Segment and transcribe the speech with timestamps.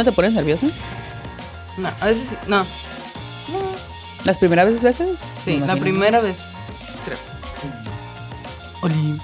[0.00, 0.66] no te pones nerviosa?
[1.76, 2.36] No, a veces sí.
[2.46, 2.64] No.
[4.24, 5.10] ¿Las primeras veces?
[5.44, 6.40] Sí, Me la primera vez,
[7.04, 7.18] creo.
[8.82, 9.18] Oli.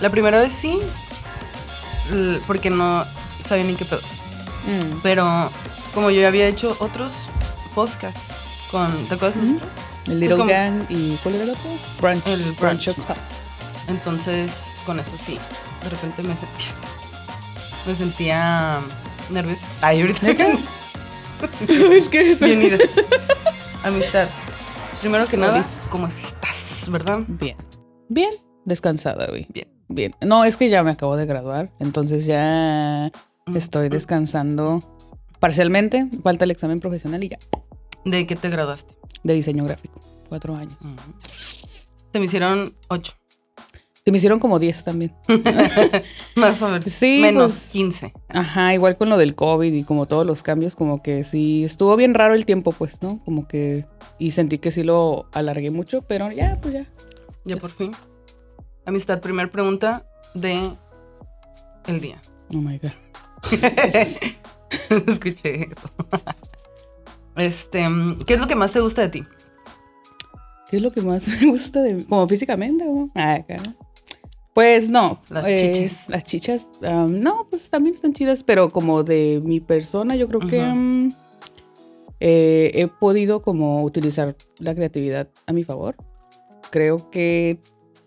[0.00, 0.78] La primera vez sí.
[2.46, 3.04] Porque no
[3.46, 4.00] sabía ni qué pedo.
[4.66, 4.98] Mm.
[5.02, 5.50] Pero
[5.94, 7.28] como yo ya había hecho otros
[7.74, 8.34] podcasts
[8.70, 9.06] con.
[9.08, 9.52] ¿Te acuerdas de Ujú.
[9.54, 9.72] nosotros?
[10.06, 11.62] El Little como- Gang y ¿cuál era el otro?
[12.00, 12.26] Brunch.
[12.26, 12.88] El brunch.
[12.88, 13.16] of Hot.
[13.88, 15.38] Entonces, con eso sí.
[15.82, 16.64] De repente me sentí.
[17.86, 18.80] Me sentía
[19.30, 19.66] nerviosa.
[19.80, 20.26] Ay, ahorita.
[21.92, 22.46] es que eso.
[22.46, 22.78] Bien, Ida.
[23.84, 24.28] Amistad.
[25.00, 25.64] Primero que nada.
[25.90, 26.86] ¿cómo estás?
[26.90, 27.20] ¿Verdad?
[27.28, 27.56] Bien.
[28.08, 28.30] Bien.
[28.64, 29.46] Descansada, güey.
[29.52, 29.68] Bien.
[29.88, 30.14] Bien.
[30.20, 31.70] No, es que ya me acabo de graduar.
[31.78, 33.12] Entonces ya
[33.54, 34.82] estoy descansando
[35.38, 36.08] parcialmente.
[36.22, 37.38] Falta el examen profesional y ya.
[38.04, 38.96] ¿De qué te graduaste?
[39.22, 40.00] De diseño gráfico.
[40.28, 40.76] Cuatro años.
[42.10, 43.12] Te me hicieron ocho.
[44.06, 45.12] Se me hicieron como diez también.
[46.36, 46.84] Más o menos.
[46.92, 48.12] Sí, Menos pues- 15.
[48.28, 51.96] Ajá, igual con lo del COVID y como todos los cambios, como que sí, estuvo
[51.96, 53.20] bien raro el tiempo, pues, ¿no?
[53.24, 53.84] Como que,
[54.20, 56.82] y sentí que sí lo alargué mucho, pero ya, pues ya.
[57.46, 57.92] Ya Pues- por fin.
[58.84, 60.70] Amistad, primera pregunta de
[61.88, 62.20] el día.
[62.54, 62.92] Oh my God.
[65.08, 65.90] Escuché eso.
[67.34, 67.84] Este,
[68.24, 69.24] ¿qué es lo que más te gusta de ti?
[70.70, 72.04] ¿Qué es lo que más me gusta de mí?
[72.04, 73.10] Como físicamente, ¿no?
[73.16, 73.40] Ah.
[74.56, 75.20] Pues no.
[75.28, 76.08] Las eh, chichis.
[76.08, 80.40] Las chichas, am, no, pues también están chidas, pero como de mi persona, yo creo
[80.40, 81.12] que am,
[82.20, 85.96] eh, he podido como utilizar la creatividad a mi favor.
[86.70, 87.60] Creo que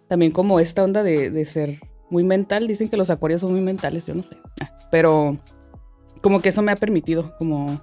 [0.07, 3.61] también como esta onda de, de ser muy mental, dicen que los acuarios son muy
[3.61, 4.35] mentales, yo no sé.
[4.59, 5.37] Ah, pero
[6.23, 7.79] como que eso me ha permitido como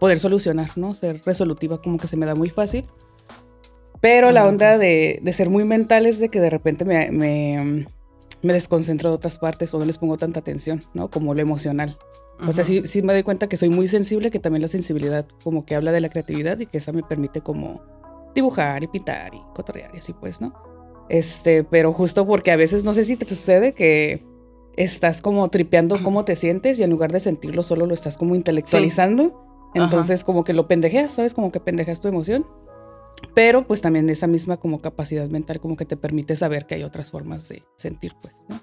[0.00, 0.92] poder solucionar, ¿no?
[0.92, 2.84] Ser resolutiva, como que se me da muy fácil.
[4.00, 7.86] Pero la onda de, de ser muy mental es de que de repente me, me,
[8.42, 11.10] me desconcentro de otras partes o no les pongo tanta atención, ¿no?
[11.10, 11.98] Como lo emocional.
[12.46, 15.26] O sea, sí, sí me doy cuenta que soy muy sensible, que también la sensibilidad
[15.42, 17.82] como que habla de la creatividad y que esa me permite como
[18.34, 20.54] dibujar y pintar y cotorrear y así pues, ¿no?
[21.08, 24.24] Este, pero justo porque a veces no sé si te sucede que
[24.76, 28.36] estás como tripeando cómo te sientes y en lugar de sentirlo solo lo estás como
[28.36, 29.24] intelectualizando.
[29.74, 29.84] Ajá.
[29.84, 31.34] Entonces como que lo pendejeas, ¿sabes?
[31.34, 32.46] Como que pendejas tu emoción.
[33.34, 36.84] Pero pues también esa misma como capacidad mental como que te permite saber que hay
[36.84, 38.60] otras formas de sentir, pues, ¿no?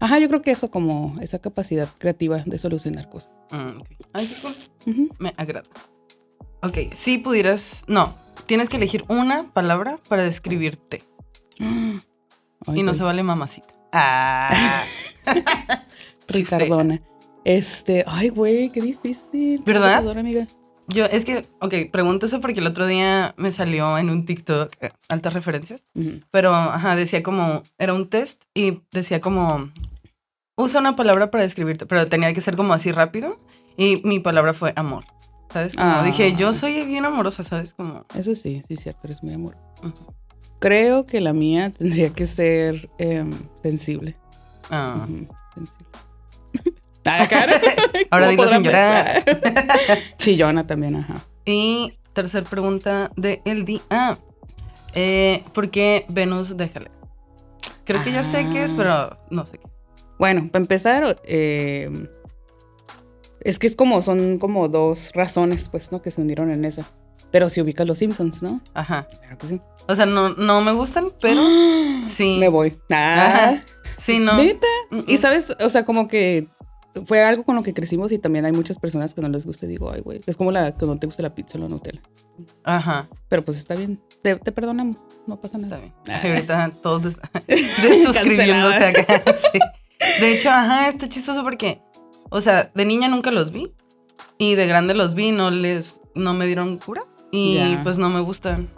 [0.00, 3.32] Ajá, yo creo que eso como esa capacidad creativa de solucionar cosas.
[3.50, 3.82] Mm.
[4.14, 4.54] Ay, qué cool.
[4.86, 5.08] Ujú.
[5.18, 5.68] Me agrada.
[6.62, 7.84] Ok, si pudieras.
[7.86, 8.14] No,
[8.46, 11.04] tienes que elegir una palabra para describirte.
[11.58, 13.74] Ay, y no se vale mamacita.
[13.92, 14.82] Ah.
[16.28, 17.00] Ricardona.
[17.44, 19.62] Este, ay, güey, qué difícil.
[19.64, 20.06] ¿Verdad?
[20.10, 20.46] Amiga.
[20.92, 24.72] Yo, es que, ok, pregunto eso porque el otro día me salió en un TikTok
[24.80, 25.86] eh, altas referencias.
[25.94, 26.20] Ujú.
[26.30, 29.70] Pero, ajá, decía como, era un test y decía como,
[30.56, 33.38] usa una palabra para describirte, pero tenía que ser como así rápido.
[33.76, 35.04] Y mi palabra fue amor.
[35.52, 35.74] ¿Sabes?
[35.74, 36.02] Como Ah.
[36.04, 37.74] dije, yo soy bien amorosa, ¿sabes?
[37.74, 39.56] Como, Eso sí, sí, cierto, eres muy amor.
[39.82, 39.92] ujú.
[40.60, 44.16] Creo que la mía tendría que ser em, sensible.
[44.70, 45.06] Ah.
[45.54, 45.86] Sensible.
[47.04, 47.26] Ah.
[48.10, 49.24] Ahora ¿Cómo dilo sin llorar.
[50.18, 51.24] Chillona también, ajá.
[51.44, 53.80] Y tercer pregunta de el día.
[53.90, 54.18] Ah,
[54.94, 56.90] eh, ¿por qué Venus déjale?
[57.84, 59.66] Creo que ya sé qué es, pero no sé qué.
[60.18, 61.90] Bueno, para empezar, eh,
[63.40, 66.02] es que es como, son como dos razones, pues, ¿no?
[66.02, 66.86] Que se unieron en esa.
[67.32, 68.60] Pero si ubicas los Simpsons, ¿no?
[68.74, 69.08] Ajá.
[69.20, 69.60] Claro que sí.
[69.88, 71.42] O sea, no, no me gustan, pero
[72.06, 72.36] sí.
[72.38, 72.78] Me voy.
[72.90, 73.64] Ah, Ajá.
[73.96, 74.36] Sí, no.
[74.36, 74.66] ¿Neta?
[74.90, 75.18] Mm, Y mm.
[75.18, 76.46] sabes, o sea, como que
[77.06, 79.66] fue algo con lo que crecimos y también hay muchas personas que no les gusta
[79.66, 81.68] y digo, ay, güey, es como la que no te gusta la pizza o la
[81.68, 82.00] Nutella.
[82.64, 83.08] Ajá.
[83.28, 85.80] Pero pues está bien, te, te perdonamos, no pasa Está nada.
[85.80, 85.94] bien.
[86.08, 86.20] Ah.
[86.24, 87.20] Ahorita todos des-
[87.82, 89.22] desuscribiéndose acá.
[89.34, 89.58] Sí.
[90.20, 91.80] De hecho, ajá, está chistoso porque,
[92.30, 93.72] o sea, de niña nunca los vi.
[94.38, 97.02] Y de grande los vi, no les, no me dieron cura.
[97.30, 97.80] Y Ya.
[97.82, 98.68] pues no me gustan.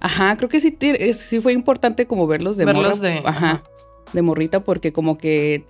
[0.00, 0.76] Ajá, creo que sí,
[1.14, 3.08] sí fue importante como verlos de Verlos morra.
[3.08, 3.62] de- Ajá, ajá.
[4.12, 5.66] de morrita porque como que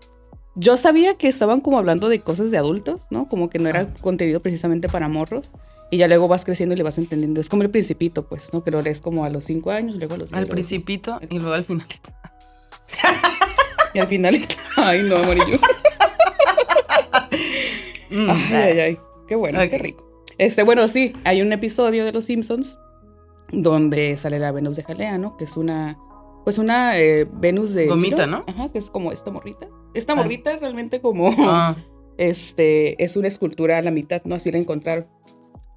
[0.56, 3.28] yo sabía que estaban como hablando de cosas de adultos, ¿no?
[3.28, 5.52] Como que no era contenido precisamente para morros.
[5.90, 7.40] Y ya luego vas creciendo y le vas entendiendo.
[7.40, 8.64] Es como el principito, pues, ¿no?
[8.64, 11.20] Que lo lees como a los cinco años, luego a los diez, Al los- principito
[11.28, 11.86] y luego al final.
[13.92, 14.36] Y al final,
[14.76, 15.58] ay, no, amarillo.
[18.10, 18.98] Mm, Ay, ay, ay.
[19.28, 19.82] Qué bueno, qué Ok.
[19.82, 20.24] rico.
[20.38, 22.76] Este, bueno, sí, hay un episodio de Los Simpsons
[23.52, 25.36] donde sale la Venus de Jalea, ¿no?
[25.36, 25.96] Que es una,
[26.44, 27.86] pues una eh, Venus de...
[27.86, 28.26] Gomita.
[28.26, 28.44] ¿no?
[28.46, 29.66] Ajá, que es como esta morrita.
[29.94, 30.16] Esta Ah.
[30.16, 31.76] morrita realmente como, Ah,
[32.18, 34.34] este, es una escultura a la mitad, ¿no?
[34.34, 35.06] Así la encontraron.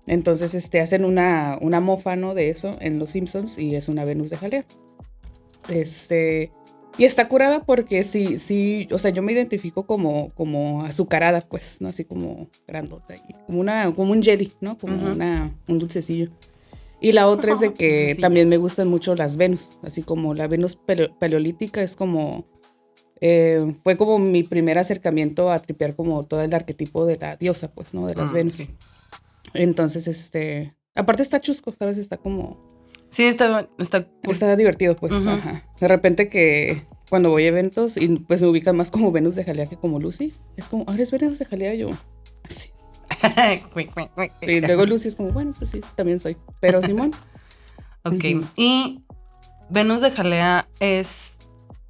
[0.06, 2.34] Entonces, este, hacen una, una mofa, ¿no?
[2.34, 4.66] De eso en Los Simpsons y es una Venus de Jalea.
[5.70, 6.52] Este,
[6.98, 11.78] Y está curada porque sí, sí, o sea, yo me identifico como, como azucarada, pues,
[11.82, 11.90] ¿no?
[11.90, 13.14] Así como grandota,
[13.46, 14.78] como, una, como un jelly, ¿no?
[14.78, 16.30] Como una, un dulcecillo.
[17.00, 20.48] Y la otra es de que también me gustan mucho las Venus, así como la
[20.48, 20.76] Venus
[21.20, 22.46] paleolítica es como,
[23.22, 27.74] eh, fue como mi primer acercamiento a tripear como todo el arquetipo de la diosa,
[27.74, 28.08] pues, ¿no?
[28.08, 28.68] De las ah, Venus.
[29.54, 31.98] Entonces, este, aparte está chusco, ¿sabes?
[31.98, 32.58] Está como...
[33.10, 33.70] Sí, está...
[33.78, 35.64] Está, está divertido, pues, ajá.
[35.80, 39.44] De repente que cuando voy a eventos y pues me ubican más como Venus de
[39.44, 41.90] Jalea que como Lucy, es como, ah, eres Venus de Jalea, yo.
[44.42, 46.38] y luego Lucy es como, bueno, pues sí, también soy.
[46.60, 47.14] Pero Simón.
[48.04, 48.24] ok.
[48.56, 49.02] Y
[49.70, 51.38] Venus de Jalea es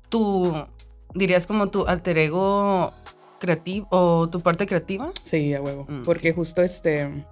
[0.10, 0.54] tu,
[1.14, 2.94] dirías como tu alter ego
[3.40, 5.12] creativo o tu parte creativa.
[5.24, 5.86] Sí, a huevo.
[5.88, 7.26] Mm, Porque justo este,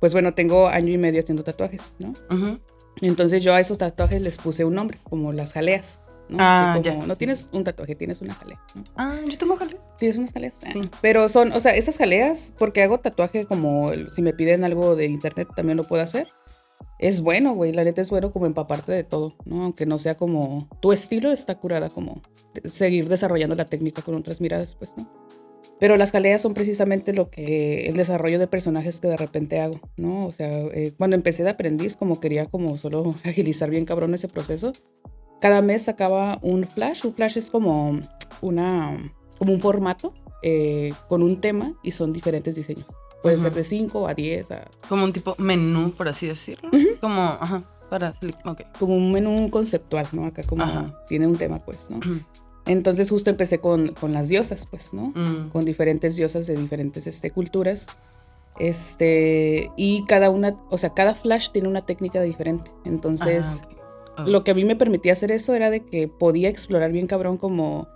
[0.00, 2.12] pues bueno, tengo año y medio haciendo tatuajes, ¿no?
[3.00, 6.02] Entonces yo a esos tatuajes les puse un nombre, como las jaleas.
[6.28, 6.38] ¿No?
[6.40, 6.94] Ah, ya.
[6.94, 8.60] No tienes un tatuaje, tienes una jalea.
[8.96, 9.78] Ah, yo tengo jalea.
[9.98, 10.60] ¿Tienes unas jaleas?
[10.72, 10.80] Sí.
[10.84, 14.96] Ah, pero son, o sea, esas jaleas, porque hago tatuaje como si me piden algo
[14.96, 16.28] de internet también lo puedo hacer.
[16.98, 19.62] Es bueno, güey, la neta es bueno como empaparte de todo, ¿no?
[19.62, 22.22] Aunque no sea como tu estilo está curada como
[22.64, 25.08] seguir desarrollando la técnica con otras miradas, pues, ¿no?
[25.80, 29.80] Pero las jaleas son precisamente lo que el desarrollo de personajes que de repente hago,
[29.96, 30.26] ¿no?
[30.26, 34.28] O sea, eh, cuando empecé de aprendiz, como quería como solo agilizar bien cabrón ese
[34.28, 34.72] proceso,
[35.40, 37.04] cada mes sacaba un flash.
[37.04, 37.98] Un flash es como,
[38.40, 42.86] una, como un formato eh, con un tema y son diferentes diseños.
[43.22, 44.50] Pueden ser de 5 a 10.
[44.52, 44.70] A...
[44.88, 46.70] Como un tipo menú, por así decirlo.
[47.00, 48.12] Como, ajá, para...
[48.44, 48.66] Okay.
[48.78, 50.26] Como un menú conceptual, ¿no?
[50.26, 52.00] Acá como tiene un tema, pues, ¿no?
[52.66, 55.12] Entonces justo empecé con, con las diosas, pues, ¿no?
[55.14, 55.48] Mm.
[55.50, 57.86] Con diferentes diosas de diferentes este, culturas.
[58.58, 62.70] Este, y cada una, o sea, cada flash tiene una técnica diferente.
[62.84, 63.77] Entonces, Ah.
[64.26, 67.36] Lo que a mí me permitía hacer eso era de que podía explorar bien cabrón
[67.36, 67.88] como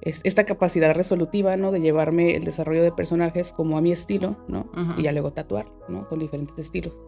[0.00, 1.72] esta capacidad resolutiva, ¿no?
[1.72, 4.70] De llevarme el desarrollo de personajes como a mi estilo, ¿no?
[4.96, 6.08] Y ya luego tatuar, ¿no?
[6.08, 7.00] Con diferentes estilos.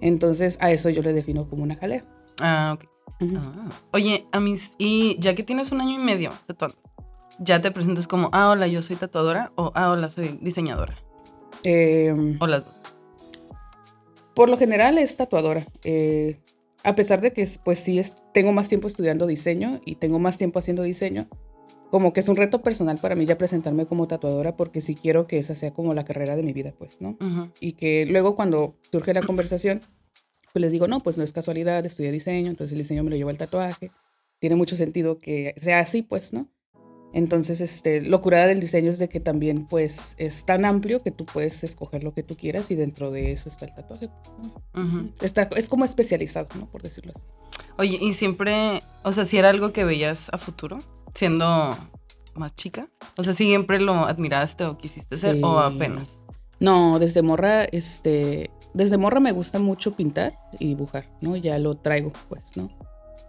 [0.00, 2.04] Entonces a eso yo le defino como una jalea.
[2.40, 2.88] Ah, ok.
[3.36, 3.70] Ah.
[3.92, 6.76] Oye, a mis, y ya que tienes un año y medio tatuando,
[7.38, 10.96] ¿ya te presentas como, ah, hola, yo soy tatuadora o, ah, hola, soy diseñadora?
[11.62, 12.74] Em, o las dos.
[14.34, 15.66] Por lo general es tatuadora.
[15.84, 16.40] Eh,
[16.84, 20.38] a pesar de que pues sí es, tengo más tiempo estudiando diseño y tengo más
[20.38, 21.28] tiempo haciendo diseño,
[21.90, 25.26] como que es un reto personal para mí ya presentarme como tatuadora porque sí quiero
[25.26, 27.16] que esa sea como la carrera de mi vida, pues, ¿no?
[27.60, 29.80] Y que luego cuando surge la conversación,
[30.52, 33.16] pues les digo, no, pues no es casualidad, estudié diseño, entonces el diseño me lo
[33.16, 33.90] lleva al tatuaje.
[34.38, 36.48] Tiene mucho sentido que sea así, pues, ¿no?
[37.14, 41.12] Entonces, este, lo curada del diseño es de que también, pues, es tan amplio que
[41.12, 44.10] tú puedes escoger lo que tú quieras y dentro de eso está el tatuaje.
[45.20, 46.66] está, es como especializado, ¿no?
[46.66, 47.24] Por decirlo así.
[47.78, 50.78] Oye, y siempre, o sea, si era algo que veías a futuro,
[51.14, 51.46] siendo
[52.34, 56.18] más chica, o sea, siempre lo admiraste o quisiste ser o apenas.
[56.58, 61.36] No, desde morra, este, desde morra me gusta mucho pintar y dibujar, ¿no?
[61.36, 62.70] Ya lo traigo, pues, ¿no?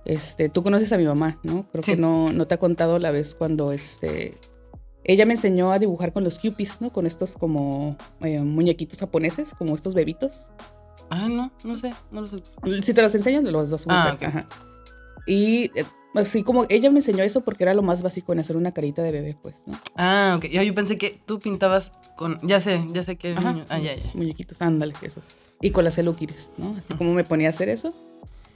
[0.06, 1.66] Este, tú conoces a mi mamá, ¿no?
[1.72, 4.36] Creo que no, no te ha contado la vez cuando este,
[5.04, 6.92] ella me enseñó a dibujar con los cupis, ¿no?
[6.92, 10.48] Con estos como eh, muñequitos japoneses, como estos bebitos.
[11.10, 12.38] Ah, no, no sé, no lo sé.
[12.82, 13.86] Si te los enseño, los dos.
[13.88, 14.48] Ah, Ajá.
[15.28, 15.86] Y eh,
[16.16, 19.02] así como ella me enseñó eso porque era lo más básico en hacer una carita
[19.02, 19.80] de bebé, pues, ¿no?
[19.96, 20.46] Ah, ok.
[20.46, 23.34] Yo, yo pensé que tú pintabas con, ya sé, ya sé que...
[23.34, 24.12] Ajá, ah, ya, ya.
[24.14, 25.26] Muñequitos, ándale, esos.
[25.62, 26.16] Y con las Hello
[26.58, 26.76] ¿no?
[26.78, 27.94] Así como me ponía a hacer eso.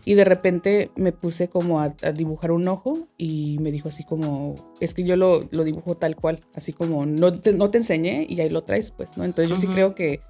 [0.06, 4.56] Y de repente me puse como a, dibujar un ojo y me dijo así como,
[4.80, 8.26] es que yo lo, lo dibujo tal cual, así como, no te, no te enseñé
[8.30, 9.26] y ahí lo traes, pues, ¿no?
[9.26, 10.22] Entonces yo sí creo que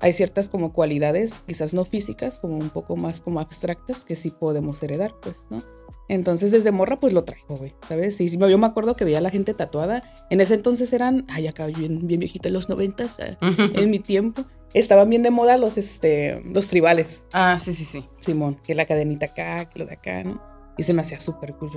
[0.00, 4.30] hay ciertas como cualidades, quizás no físicas, como un poco más como abstractas, que sí
[4.30, 5.62] podemos heredar, pues, ¿no?
[6.08, 8.20] Entonces desde morra pues lo traigo, güey, ¿sabes?
[8.20, 10.02] Y yo me acuerdo que veía a la gente tatuada.
[10.30, 14.44] En ese entonces eran, ay, acá bien, bien viejita en los noventas, en mi tiempo
[14.74, 17.26] estaban bien de moda los, este, los tribales.
[17.32, 18.08] Ah, sí, sí, sí.
[18.20, 20.40] Simón, que la cadenita acá, que lo de acá, ¿no?
[20.76, 21.70] Y se me hacía súper cool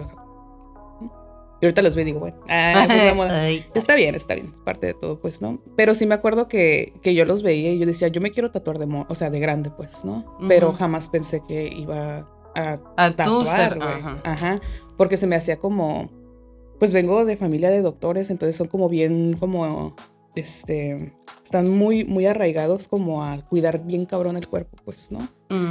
[1.61, 2.85] Y ahorita los veo y digo, bueno, ah,
[3.15, 5.61] pues está bien, está bien, es parte de todo, pues, ¿no?
[5.75, 8.51] Pero sí me acuerdo que, que yo los veía y yo decía, yo me quiero
[8.51, 10.37] tatuar de, mo o sea, de grande, pues, ¿no?
[10.47, 14.19] Pero jamás pensé que iba a, a tatuar, güey.
[14.23, 14.59] Ajá.
[14.97, 16.09] Porque se me hacía como,
[16.79, 19.95] pues vengo de familia de doctores, entonces son como bien, como
[20.35, 21.13] este,
[21.43, 25.27] están muy, muy arraigados como a cuidar bien cabrón el cuerpo, pues, ¿no?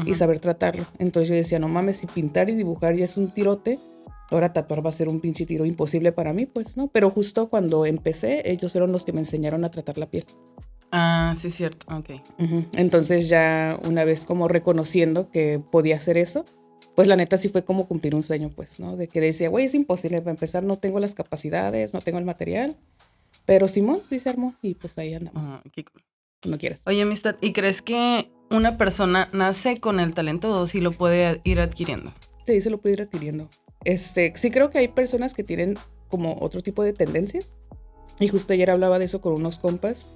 [0.07, 0.87] Y saber tratarlo.
[0.99, 3.79] Entonces yo decía, no mames, si pintar y dibujar ya es un tirote,
[4.31, 6.89] ahora tatuar va a ser un pinche tiro imposible para mí, pues, ¿no?
[6.89, 10.25] Pero justo cuando empecé, ellos fueron los que me enseñaron a tratar la piel.
[10.91, 12.11] Ah, sí, cierto, ok.
[12.75, 16.47] Entonces ya una vez como reconociendo que podía hacer eso,
[16.95, 18.97] pues la neta sí fue como cumplir un sueño, pues, ¿no?
[18.97, 22.25] De que decía, güey, es imposible, para empezar no tengo las capacidades, no tengo el
[22.25, 22.77] material,
[23.45, 25.47] pero Simón sí se armó y pues ahí andamos.
[25.47, 26.03] Ah, qué cool.
[26.47, 26.83] No quieres.
[26.87, 31.41] Oye, amistad, ¿y crees que una persona nace con el talento o sí lo puede
[31.45, 32.13] ir adquiriendo?
[32.47, 33.49] Sí, se lo puede ir adquiriendo.
[33.85, 37.55] Este, sí creo que hay personas que tienen como otro tipo de tendencias.
[38.21, 40.09] Y justo ayer hablaba de eso con unos compas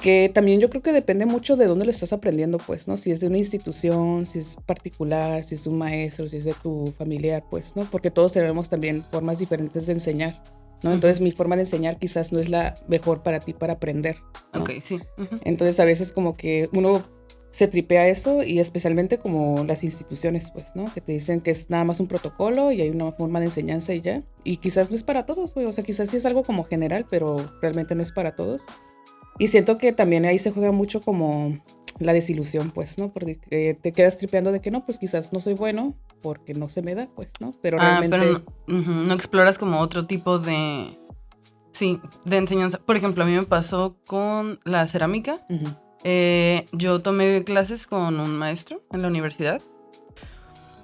[0.00, 2.96] que también yo creo que depende mucho de dónde lo estás aprendiendo, pues, ¿no?
[2.96, 6.54] Si es de una institución, si es particular, si es un maestro, si es de
[6.54, 7.88] tu familiar, pues, ¿no?
[7.90, 10.42] Porque todos tenemos también formas diferentes de enseñar,
[10.82, 10.92] ¿no?
[10.92, 14.16] Entonces mi forma de enseñar quizás no es la mejor para ti para aprender.
[14.54, 15.00] Ok, sí.
[15.44, 17.02] Entonces a veces como que uno
[17.50, 20.92] se tripea eso y especialmente como las instituciones, pues, ¿no?
[20.94, 23.92] Que te dicen que es nada más un protocolo y hay una forma de enseñanza
[23.92, 24.22] y ya.
[24.44, 25.66] Y quizás no es para todos, güey.
[25.66, 28.64] O sea, quizás sí es algo como general, pero realmente no es para todos.
[29.38, 31.58] Y siento que también ahí se juega mucho como
[31.98, 33.12] la desilusión, pues, ¿no?
[33.12, 33.36] Porque
[33.80, 36.94] te quedas tripeando de que no, pues quizás no soy bueno porque no se me
[36.94, 37.50] da, pues, ¿no?
[37.60, 38.44] Pero ah, realmente...
[38.68, 40.88] no, exploras como otro tipo de...
[41.72, 42.78] Sí, de enseñanza.
[42.78, 45.46] Por ejemplo, a mí me pasó con la cerámica.
[46.04, 49.60] Eh, yo tomé clases con un maestro en la universidad.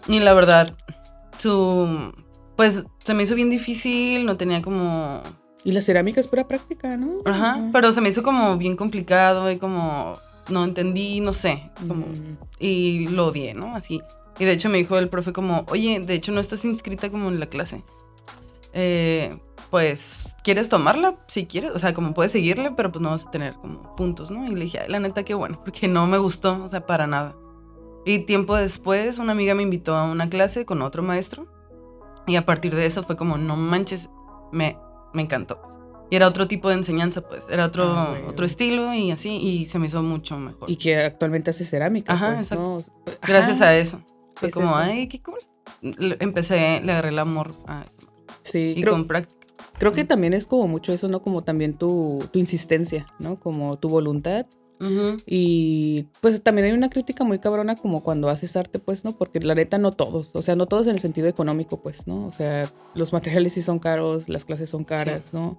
[0.08, 0.74] Y la verdad,
[1.38, 2.12] su...
[2.56, 5.22] Pues se me hizo bien difícil, no tenía como
[5.66, 7.14] y la cerámica es pura práctica, ¿no?
[7.24, 10.14] Ajá, pero se me hizo como bien complicado y como
[10.48, 12.38] no entendí, no sé, como, mm.
[12.60, 13.74] y lo odié, ¿no?
[13.74, 14.00] Así.
[14.38, 17.30] Y de hecho me dijo el profe como, oye, de hecho no estás inscrita como
[17.30, 17.82] en la clase.
[18.74, 19.36] Eh,
[19.70, 21.16] pues, ¿quieres tomarla?
[21.28, 24.30] Si quieres, o sea, como puedes seguirle, pero pues no vas a tener como puntos,
[24.30, 24.46] ¿no?
[24.46, 27.36] Y le dije, la neta, qué bueno, porque no me gustó, o sea, para nada.
[28.04, 31.46] Y tiempo después, una amiga me invitó a una clase con otro maestro.
[32.28, 34.08] Y a partir de eso fue como, no manches,
[34.52, 34.76] me
[35.16, 35.60] me encantó.
[36.08, 37.46] Y era otro tipo de enseñanza, pues.
[37.50, 39.30] Era otro, ah, otro estilo y así.
[39.30, 40.70] Y se me hizo mucho mejor.
[40.70, 42.12] Y que actualmente hace cerámica.
[42.12, 42.84] Ajá, pues, exacto.
[43.26, 44.00] Gracias a eso.
[44.36, 45.38] Fue como, ay, qué cool.
[46.20, 48.08] Empecé, le agarré el amor a eso.
[48.42, 49.45] Sí, y creo, con práctica.
[49.78, 51.22] Creo que también es como mucho eso, ¿no?
[51.22, 53.36] Como también tu, tu insistencia, ¿no?
[53.36, 54.46] Como tu voluntad.
[55.24, 59.16] Y pues también hay una crítica muy cabrona como cuando haces arte, pues, ¿no?
[59.16, 62.26] Porque la neta no todos, o sea, no todos en el sentido económico, pues, ¿no?
[62.26, 65.58] O sea, los materiales sí son caros, las clases son caras, ¿no?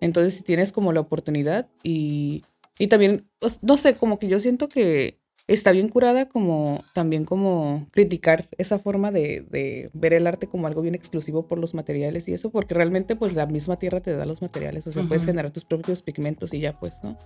[0.00, 2.44] Entonces, si tienes como la oportunidad y,
[2.78, 7.24] y también, pues, no sé, como que yo siento que está bien curada como también
[7.24, 11.74] como criticar esa forma de, de, ver el arte como algo bien exclusivo por los
[11.74, 15.04] materiales y eso, porque realmente pues la misma tierra te da los materiales, o sea,
[15.04, 17.16] puedes generar tus propios pigmentos y ya pues, ¿no?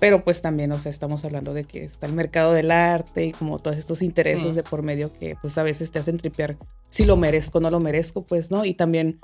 [0.00, 3.32] Pero pues también, o sea, estamos hablando de que está el mercado del arte y
[3.32, 6.56] como todos estos intereses de por medio que pues a veces te hacen tripear
[6.88, 8.64] si lo merezco o no lo merezco, pues, ¿no?
[8.64, 9.18] Y también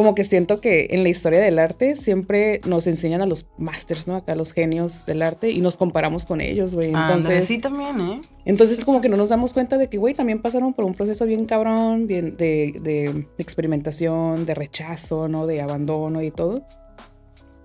[0.00, 4.08] como que siento que en la historia del arte siempre nos enseñan a los masters,
[4.08, 4.16] ¿no?
[4.16, 6.88] Acá los genios del arte y nos comparamos con ellos, güey.
[6.88, 8.20] Entonces, sí también, ¿eh?
[8.46, 11.26] Entonces como que no nos damos cuenta de que, güey, también pasaron por un proceso
[11.26, 15.46] bien cabrón, bien de, de experimentación, de rechazo, ¿no?
[15.46, 16.64] De abandono y todo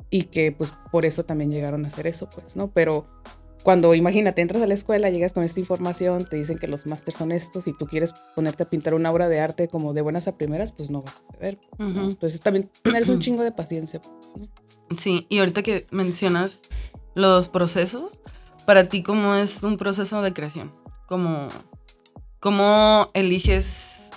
[0.09, 2.69] y que pues por eso también llegaron a hacer eso, pues, ¿no?
[2.69, 3.07] Pero
[3.65, 7.17] cuando imagínate, entras a la escuela, llegas con esta información, te dicen que los másters
[7.17, 10.27] son estos y tú quieres ponerte a pintar una obra de arte como de buenas
[10.27, 11.59] a primeras, pues no va a suceder.
[11.79, 14.01] Entonces también tener un chingo de paciencia.
[14.99, 16.61] Sí, y ahorita que mencionas
[17.15, 18.21] los procesos,
[18.67, 20.71] para ti, ¿cómo es un proceso de creación?
[21.07, 21.47] ¿Cómo,
[22.39, 24.11] cómo eliges,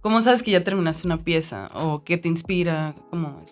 [0.00, 2.94] cómo sabes que ya terminaste una pieza o qué te inspira?
[3.10, 3.44] ¿Cómo?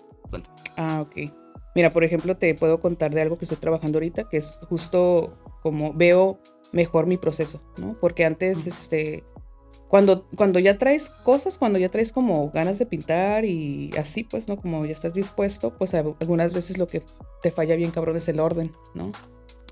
[0.79, 1.31] Ah, ok.
[1.75, 5.39] Mira, por ejemplo, te puedo contar de algo que estoy trabajando ahorita, que es justo
[5.63, 6.41] como veo
[6.73, 7.97] mejor mi proceso, ¿no?
[8.01, 9.25] Porque antes, este,
[9.89, 14.49] cuando, cuando ya traes cosas, cuando ya traes como ganas de pintar y así, pues,
[14.49, 14.57] ¿no?
[14.57, 17.03] Como ya estás dispuesto, pues algunas veces lo que
[17.43, 19.13] te falla bien cabrón es el orden, ¿no?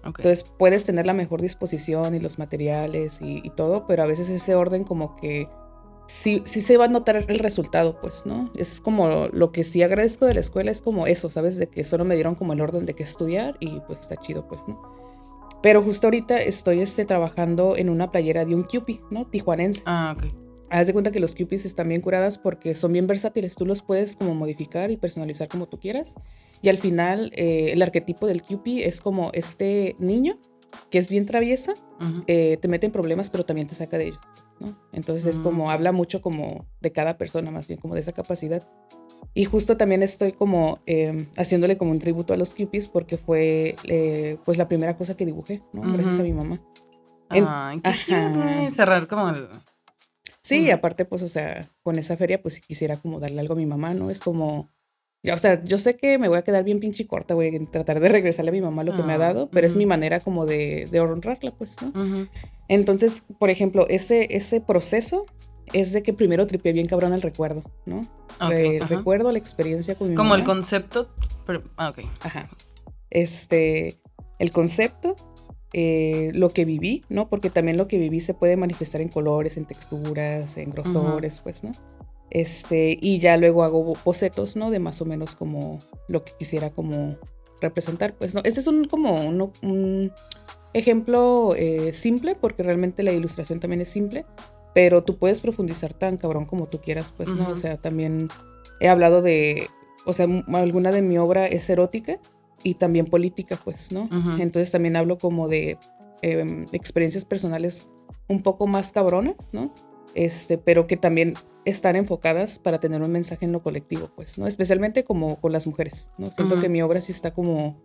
[0.05, 4.29] Entonces puedes tener la mejor disposición y los materiales y, y, todo, pero a veces
[4.31, 5.49] ese orden como que
[6.09, 8.51] sí, sí se va a notar el resultado, pues, ¿no?
[8.57, 11.57] Es como lo que sí agradezco de la escuela, es como eso, ¿sabes?
[11.59, 14.49] De que solo me dieron como el orden de qué estudiar y pues está chido,
[14.49, 14.83] pues, ¿no?
[15.63, 19.27] Pero justo ahorita estoy este, trabajando en una playera de un Cupid, ¿no?
[19.27, 19.83] Tijuanense.
[19.87, 20.33] Ah, ok.
[20.71, 23.55] Haz de cuenta que los Cupies están bien curadas porque son bien versátiles.
[23.55, 26.15] Tú los puedes como modificar y personalizar como tú quieras.
[26.61, 30.39] Y al final, eh, el arquetipo del Cupid es como este niño
[30.91, 31.73] que es bien traviesa,
[32.27, 34.21] eh, te mete en problemas, pero también te saca de ellos.
[34.93, 35.71] Entonces es como, mm.
[35.71, 38.67] habla mucho como de cada persona, más bien como de esa capacidad.
[39.35, 43.77] Y justo también estoy como em, haciéndole como un tributo a los Cupies porque fue
[43.85, 45.83] eh, pues la primera cosa que dibujé, ¿no?
[45.93, 46.61] Gracias a mi mamá.
[47.29, 49.49] Ay, qué cerrar como el...
[50.43, 53.57] Sí, aparte pues, o sea, con esa feria pues si quisiera como darle algo a
[53.57, 54.11] mi mamá, ¿no?
[54.11, 54.71] Es como...
[55.23, 57.71] Ya, o sea, yo sé que me voy a quedar bien pinche corta, voy a
[57.71, 59.85] tratar de regresarle a mi mamá lo que me ha ah, dado, pero es mi
[59.85, 62.29] manera como de, de honrarla, pues, ¿no?
[62.69, 65.27] Entonces, por ejemplo, ese, ese proceso
[65.73, 68.03] es de que primero tripié bien cabrón el recuerdo, ¿no?
[68.89, 71.09] recuerdo la experiencia con mi Como el concepto.
[71.77, 72.05] ah, ok.
[72.21, 72.49] Ajá.
[73.11, 74.01] Este,
[74.39, 75.17] el concepto,
[75.73, 77.29] eh, lo que viví, ¿no?
[77.29, 81.65] Porque también lo que viví se puede manifestar en colores, en texturas, en grosores, pues,
[81.65, 81.73] ¿no?
[82.31, 84.71] Este, y ya luego hago bocetos, ¿no?
[84.71, 87.17] De más o menos como lo que quisiera como
[87.61, 88.41] representar, pues, ¿no?
[88.45, 90.13] Este es un como un,
[90.75, 94.27] ejemplo eh, simple, porque realmente la ilustración también es simple,
[94.75, 97.49] pero tú puedes profundizar tan cabrón como tú quieras, pues, ¿no?
[97.49, 98.29] O sea, también
[98.81, 99.69] he hablado de,
[100.05, 102.21] o sea, alguna de mi obra es erótica
[102.63, 104.09] y también política, pues, ¿no?
[104.39, 105.79] Entonces también hablo como de
[106.23, 107.89] em, experiencias personales
[108.29, 109.73] un poco más cabronas, ¿no?
[110.15, 111.35] Este, pero que también
[111.65, 114.47] están enfocadas para tener un mensaje en lo colectivo, pues, ¿no?
[114.47, 116.29] Especialmente como con las mujeres, ¿no?
[116.29, 117.83] Siento que mi obra sí está como...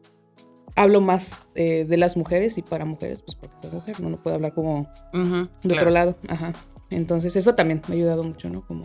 [0.75, 4.09] Hablo más eh, de las mujeres y para mujeres, pues porque soy mujer, ¿no?
[4.09, 6.53] No puedo hablar como de otro lado, ajá.
[6.89, 8.65] Entonces eso también me ha ayudado mucho, ¿no?
[8.65, 8.83] Como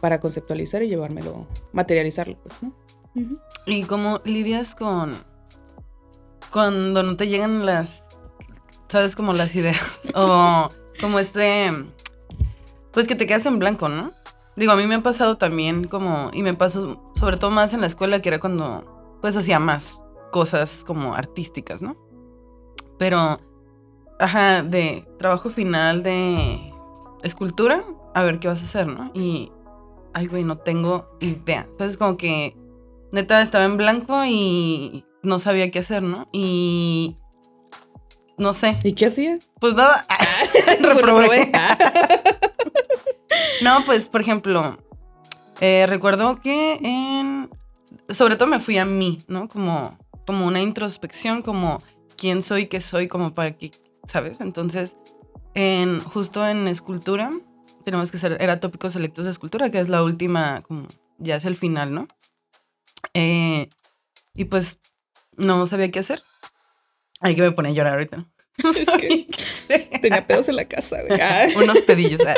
[0.00, 2.74] para conceptualizar y llevármelo, materializarlo, pues, ¿no?
[3.66, 5.16] ¿Y cómo lidias con
[6.50, 8.04] cuando no te llegan las,
[8.88, 10.10] sabes, como las ideas?
[10.14, 10.68] o
[11.00, 11.72] como este,
[12.92, 14.12] pues que te quedas en blanco, ¿no?
[14.56, 17.80] Digo, a mí me ha pasado también como, y me pasó sobre todo más en
[17.80, 20.02] la escuela, que era cuando, pues hacía más
[20.32, 21.94] cosas como artísticas, ¿no?
[22.98, 23.38] Pero,
[24.18, 26.72] ajá, de trabajo final de
[27.22, 29.12] escultura, a ver qué vas a hacer, ¿no?
[29.14, 29.52] Y,
[30.14, 31.68] ay, güey, no tengo idea.
[31.78, 31.96] ¿Sabes?
[31.96, 32.56] Como que,
[33.12, 36.28] neta, estaba en blanco y no sabía qué hacer, ¿no?
[36.32, 37.16] Y
[38.38, 38.76] no sé.
[38.84, 39.38] ¿Y qué hacía?
[39.60, 40.06] Pues nada,
[40.80, 41.52] reprobé.
[43.62, 44.78] no, pues, por ejemplo,
[45.60, 47.50] eh, recuerdo que en...
[48.08, 49.48] Sobre todo me fui a mí, ¿no?
[49.48, 51.78] Como, como una introspección, como
[52.16, 53.70] quién soy, qué soy, como para que,
[54.06, 54.40] ¿sabes?
[54.40, 54.96] Entonces,
[55.54, 57.32] en, justo en escultura,
[57.84, 60.86] tenemos que ser, era tópicos selectos de escultura, que es la última, como
[61.18, 62.08] ya es el final, ¿no?
[63.14, 63.68] Eh,
[64.34, 64.78] y pues
[65.36, 66.22] no sabía qué hacer.
[67.20, 68.26] Hay que me pone a llorar ahorita.
[68.76, 71.20] Es que tenía pedos en la casa, güey.
[71.62, 72.20] Unos pedillos.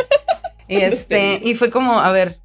[0.68, 2.38] Y este, y fue como, a ver,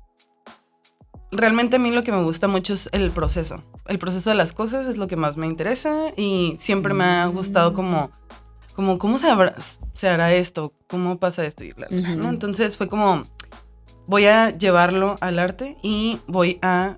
[1.31, 3.63] realmente a mí lo que me gusta mucho es el proceso.
[3.85, 7.27] El proceso de las cosas es lo que más me interesa y siempre me ha
[7.27, 7.75] gustado mm.
[7.75, 8.11] como,
[8.73, 9.27] como ¿cómo se,
[9.93, 10.73] se hará esto?
[10.87, 11.63] ¿Cómo pasa esto?
[11.63, 13.21] Y Entonces fue como,
[14.07, 16.97] voy a llevarlo al arte y voy a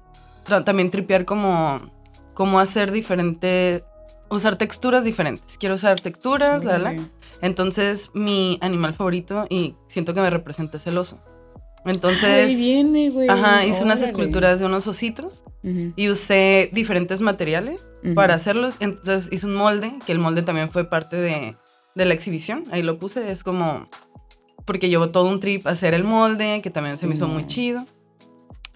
[0.65, 1.91] también tripear como,
[2.33, 3.83] cómo hacer diferente,
[4.29, 5.57] usar texturas diferentes.
[5.57, 6.95] Quiero usar texturas, la, la.
[7.41, 11.19] Entonces, mi animal favorito, y siento que me representa es el oso.
[11.85, 13.29] Entonces, Ahí viene, güey.
[13.29, 15.43] Ajá, hice unas esculturas de unos ositos
[15.95, 17.81] y usé diferentes materiales
[18.15, 18.75] para hacerlos.
[18.79, 21.55] Entonces, hice un molde, que el molde también fue parte de,
[21.95, 22.65] de la exhibición.
[22.71, 23.87] Ahí lo puse, es como,
[24.65, 27.47] porque llevo todo un trip a hacer el molde, que también se me hizo muy
[27.47, 27.85] chido.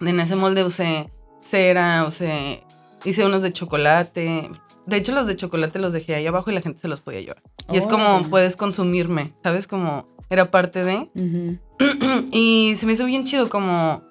[0.00, 1.10] En ese molde usé
[1.42, 2.62] cera, usé,
[3.04, 4.48] hice unos de chocolate,
[4.86, 7.20] de hecho, los de chocolate los dejé ahí abajo y la gente se los podía
[7.20, 7.42] llevar.
[7.70, 9.66] Y es como puedes consumirme, ¿sabes?
[9.66, 11.10] Como era parte de.
[12.32, 14.02] y se me hizo bien chido, como.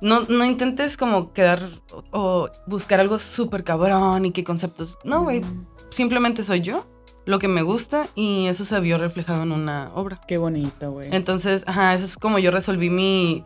[0.00, 1.60] No, no intentes como quedar
[2.12, 4.96] o, buscar algo súper cabrón y qué conceptos.
[5.04, 5.42] No, güey.
[5.90, 6.86] Simplemente soy yo,
[7.24, 10.20] lo que me gusta y eso se vio reflejado en una obra.
[10.28, 11.08] Qué bonito, güey.
[11.10, 13.44] Entonces, ajá, eso es como yo resolví mi.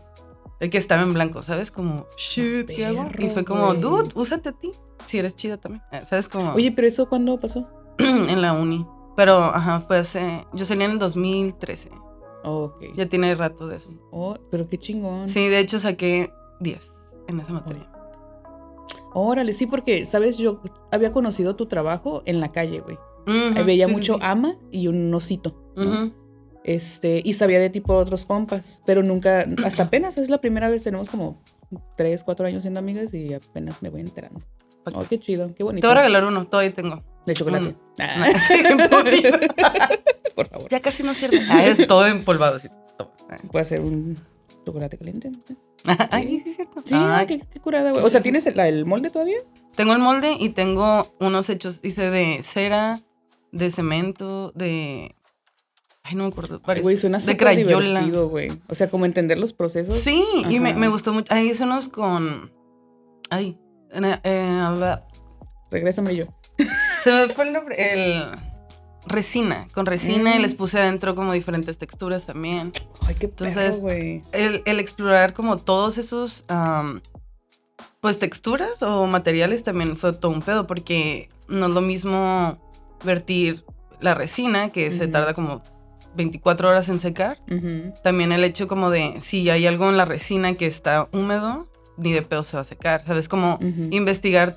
[0.62, 1.72] El que estaba en blanco, ¿sabes?
[1.72, 3.08] Como, shit, ¿qué hago?
[3.18, 4.70] Y fue como, dude, úsate a ti
[5.06, 5.82] si eres chida también.
[5.90, 6.52] Eh, ¿Sabes cómo?
[6.52, 7.66] Oye, pero eso cuándo pasó?
[7.98, 8.86] en la uni.
[9.16, 10.46] Pero, ajá, fue hace.
[10.52, 11.90] Yo salí en el 2013.
[12.44, 12.80] ok.
[12.94, 13.90] Ya tiene rato de eso.
[14.12, 15.26] Oh, pero qué chingón.
[15.26, 16.92] Sí, de hecho saqué 10
[17.26, 17.90] en esa materia.
[19.14, 20.38] Órale, sí, porque, ¿sabes?
[20.38, 20.60] Yo
[20.92, 22.98] había conocido tu trabajo en la calle, güey.
[23.66, 25.56] Veía mucho ama y un osito.
[26.64, 30.82] Este, y sabía de tipo otros compas, pero nunca, hasta apenas es la primera vez,
[30.82, 31.42] tenemos como
[31.96, 34.40] 3, 4 años siendo amigas y apenas me voy enterando.
[34.94, 35.82] Oh, qué chido, qué bonito.
[35.82, 37.02] Te voy a regalar uno, todavía tengo.
[37.24, 37.70] De chocolate.
[37.70, 37.76] Mm.
[38.00, 38.28] Ah.
[40.34, 40.68] Por favor.
[40.68, 41.40] Ya casi no sirve.
[41.48, 42.56] Ah, es todo empolvado.
[42.56, 42.68] Así.
[43.50, 44.18] Puede ser un
[44.64, 45.30] chocolate caliente.
[46.10, 46.82] Ay, sí, es cierto.
[46.84, 46.96] Sí,
[47.28, 48.04] qué, curada, güey.
[48.04, 49.38] O sea, ¿tienes el, molde todavía?
[49.76, 51.80] Tengo el molde y tengo unos hechos.
[51.82, 52.98] Hice de cera,
[53.50, 55.14] de cemento, de.
[56.04, 56.60] Ay, no me acuerdo.
[56.82, 58.00] Güey, suena de crayola.
[58.00, 58.50] divertido, güey.
[58.68, 59.94] O sea, como entender los procesos.
[59.98, 61.32] Sí, y me, me, gustó mucho.
[61.32, 62.50] Ahí hice unos con.
[63.30, 63.58] Ay,
[63.92, 64.96] eh,
[65.70, 66.26] Regrésame yo.
[67.02, 67.76] Se me fue el nombre.
[67.78, 68.24] El
[69.06, 69.66] resina.
[69.74, 70.42] Con resina y mm.
[70.42, 72.72] les puse adentro como diferentes texturas también.
[73.00, 74.22] Ay, qué Entonces, güey.
[74.32, 76.44] El, el, explorar como todos esos.
[78.00, 82.58] pues texturas o materiales también fue todo un pedo porque no es lo mismo
[83.04, 83.64] vertir
[84.00, 85.62] la resina que se tarda como
[86.14, 87.38] 24 horas en secar.
[88.02, 92.12] También el hecho como de si hay algo en la resina que está húmedo, ni
[92.12, 93.04] de pedo se va a secar.
[93.04, 93.28] ¿Sabes?
[93.28, 93.58] Como
[93.90, 94.56] investigar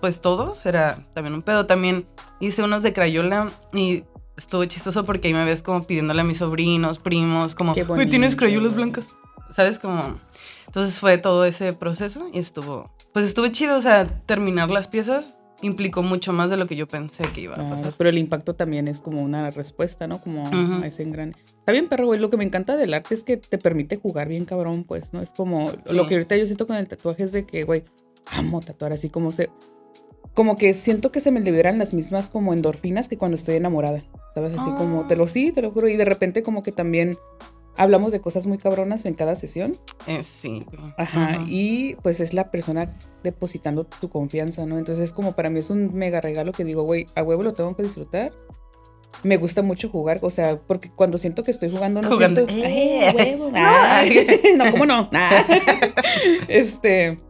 [0.00, 1.64] pues todos era también un pedo.
[1.64, 2.06] También
[2.38, 4.04] hice unos de crayola y
[4.36, 8.36] estuvo chistoso porque ahí me ves como pidiéndole a mis sobrinos, primos, como, uy, tienes
[8.36, 9.14] crayolas blancas.
[9.50, 9.78] ¿Sabes?
[9.78, 10.20] Como...
[10.66, 15.38] Entonces fue todo ese proceso y estuvo, pues estuvo chido, o sea, terminar las piezas
[15.64, 17.94] implicó mucho más de lo que yo pensé que iba a pasar.
[17.96, 20.20] pero el impacto también es como una respuesta, ¿no?
[20.20, 21.34] Como a ese gran...
[21.58, 22.20] Está bien, perro, güey.
[22.20, 25.22] Lo que me encanta del arte es que te permite jugar bien cabrón, pues, ¿no?
[25.22, 25.72] Es como...
[25.92, 27.84] Lo que ahorita yo siento con el tatuaje es de que, güey,
[28.26, 29.50] amo tatuar así como se...
[30.34, 34.02] Como que siento que se me liberan las mismas como endorfinas que cuando estoy enamorada,
[34.34, 34.56] ¿sabes?
[34.58, 35.88] Así como, te lo sí, te lo juro.
[35.88, 37.16] Y de repente como que también
[37.76, 39.74] hablamos de cosas muy cabronas en cada sesión.
[40.06, 40.64] Eh, sí.
[40.96, 41.44] Ajá.
[41.46, 44.78] Y pues es la persona depositando tu confianza, ¿no?
[44.78, 47.76] Entonces, como para mí es un mega regalo que digo, güey, a huevo lo tengo
[47.76, 48.32] que disfrutar.
[49.22, 52.44] Me gusta mucho jugar, o sea, porque cuando siento que estoy jugando, no siento.
[52.48, 53.50] ¡Eh, huevo!
[54.56, 55.08] no, ¿cómo no?
[56.48, 57.20] este.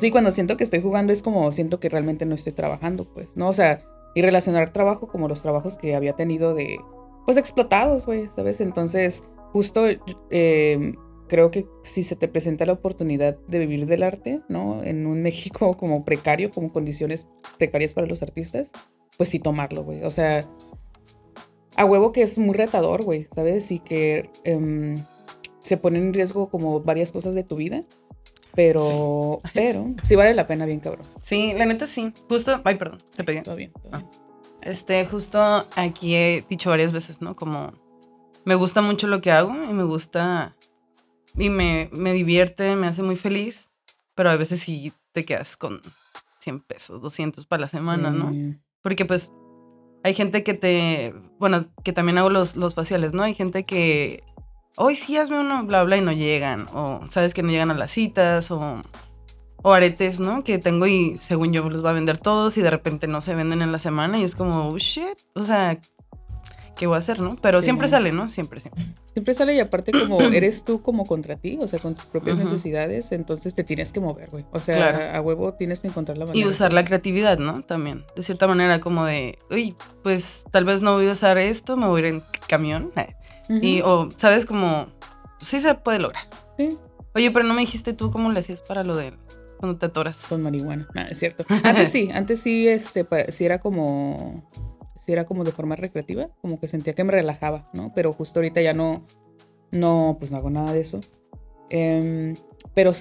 [0.00, 3.36] Sí, cuando siento que estoy jugando es como siento que realmente no estoy trabajando, pues,
[3.36, 3.48] ¿no?
[3.48, 6.78] O sea, y relacionar trabajo como los trabajos que había tenido de.
[7.26, 8.60] Pues explotados, güey, ¿sabes?
[8.60, 9.86] Entonces justo
[10.30, 10.92] eh,
[11.28, 14.82] creo que si se te presenta la oportunidad de vivir del arte, ¿no?
[14.82, 17.26] En un México como precario, como condiciones
[17.58, 18.72] precarias para los artistas,
[19.16, 20.04] pues sí tomarlo, güey.
[20.04, 20.48] O sea,
[21.76, 23.70] a huevo que es muy retador, güey, ¿sabes?
[23.70, 24.96] Y que em,
[25.60, 27.84] se ponen en riesgo como varias cosas de tu vida.
[28.54, 31.06] Pero, pero, sí vale la pena bien, cabrón.
[31.20, 32.12] Sí, la neta sí.
[32.28, 33.42] Justo, ay, perdón, te pegué.
[33.42, 33.92] Todo bien, todo bien.
[33.92, 34.10] Ah.
[34.62, 35.38] Este, justo
[35.76, 37.36] aquí he dicho varias veces, ¿no?
[37.36, 37.72] Como
[38.46, 40.56] me gusta mucho lo que hago y me gusta
[41.36, 43.72] y me, me divierte, me hace muy feliz,
[44.14, 45.82] pero a veces sí te quedas con
[46.38, 48.32] 100 pesos, 200 para la semana, ¿no?
[48.82, 49.32] Porque pues
[50.04, 53.24] hay gente que te, bueno, que también hago los, los faciales, ¿no?
[53.24, 54.22] Hay gente que,
[54.76, 57.74] hoy sí hazme uno, bla, bla, y no llegan, o sabes que no llegan a
[57.74, 58.80] las citas, o,
[59.62, 60.44] o aretes, ¿no?
[60.44, 63.34] Que tengo y según yo los va a vender todos y de repente no se
[63.34, 65.80] venden en la semana y es como, oh, shit, o sea,
[66.76, 67.36] qué voy a hacer, ¿no?
[67.40, 68.28] Pero siempre sale, ¿no?
[68.28, 68.84] Siempre, siempre.
[69.12, 72.38] Siempre sale y aparte como eres tú como contra ti, o sea, con tus propias
[72.38, 74.44] necesidades, entonces te tienes que mover, güey.
[74.52, 76.44] O sea, a huevo tienes que encontrar la manera.
[76.44, 77.62] Y usar la creatividad, ¿no?
[77.62, 81.76] También, de cierta manera, como de, uy, pues tal vez no voy a usar esto,
[81.76, 82.92] me voy a ir en camión.
[83.48, 84.44] Y, o, ¿sabes?
[84.44, 84.88] Como,
[85.40, 86.24] sí se puede lograr.
[86.58, 86.76] Sí.
[87.14, 89.12] Oye, pero no me dijiste tú cómo le hacías para lo de
[89.58, 90.26] cuando te atoras.
[90.28, 90.88] Con marihuana.
[90.96, 91.44] Ah, es cierto.
[91.62, 94.50] Antes sí, antes sí, este, sí era como
[95.12, 97.92] era como de forma recreativa, como que sentía que me relajaba, ¿no?
[97.94, 99.04] Pero justo ahorita ya no,
[99.70, 101.00] no, pues no hago nada de eso.
[101.70, 102.34] Em,
[102.74, 102.92] pero,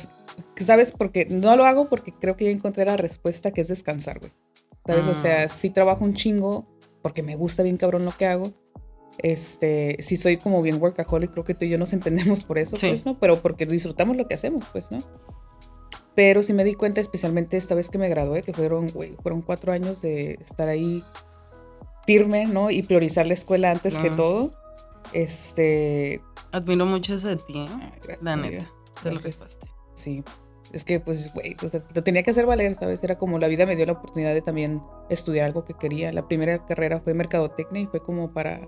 [0.55, 0.91] ¿sabes?
[0.91, 4.31] Porque no lo hago porque creo que ya encontré la respuesta que es descansar, güey.
[4.85, 5.07] ¿Sabes?
[5.07, 5.47] O sea, ah.
[5.47, 6.67] sí trabajo un chingo
[7.01, 8.53] porque me gusta bien cabrón lo que hago.
[9.19, 12.75] Este, sí soy como bien workaholic, creo que tú y yo nos entendemos por eso,
[12.79, 13.17] pues, ¿no?
[13.19, 14.99] Pero porque disfrutamos lo que hacemos, pues, ¿no?
[16.15, 19.41] Pero sí me di cuenta, especialmente esta vez que me gradué, que fueron, güey, fueron
[19.41, 21.03] cuatro años de estar ahí
[22.05, 22.71] firme, ¿no?
[22.71, 24.53] Y priorizar la escuela antes que todo.
[25.13, 26.21] Este.
[26.51, 27.69] Admiro mucho eso de ti, ¿eh?
[28.03, 28.65] gracias, la neta.
[29.03, 29.19] Te lo
[29.93, 30.23] Sí.
[30.71, 33.03] Es que, pues, güey, sea, lo tenía que hacer valer, ¿sabes?
[33.03, 36.11] Era como la vida me dio la oportunidad de también estudiar algo que quería.
[36.11, 38.67] La primera carrera fue mercadotecnia y fue como para,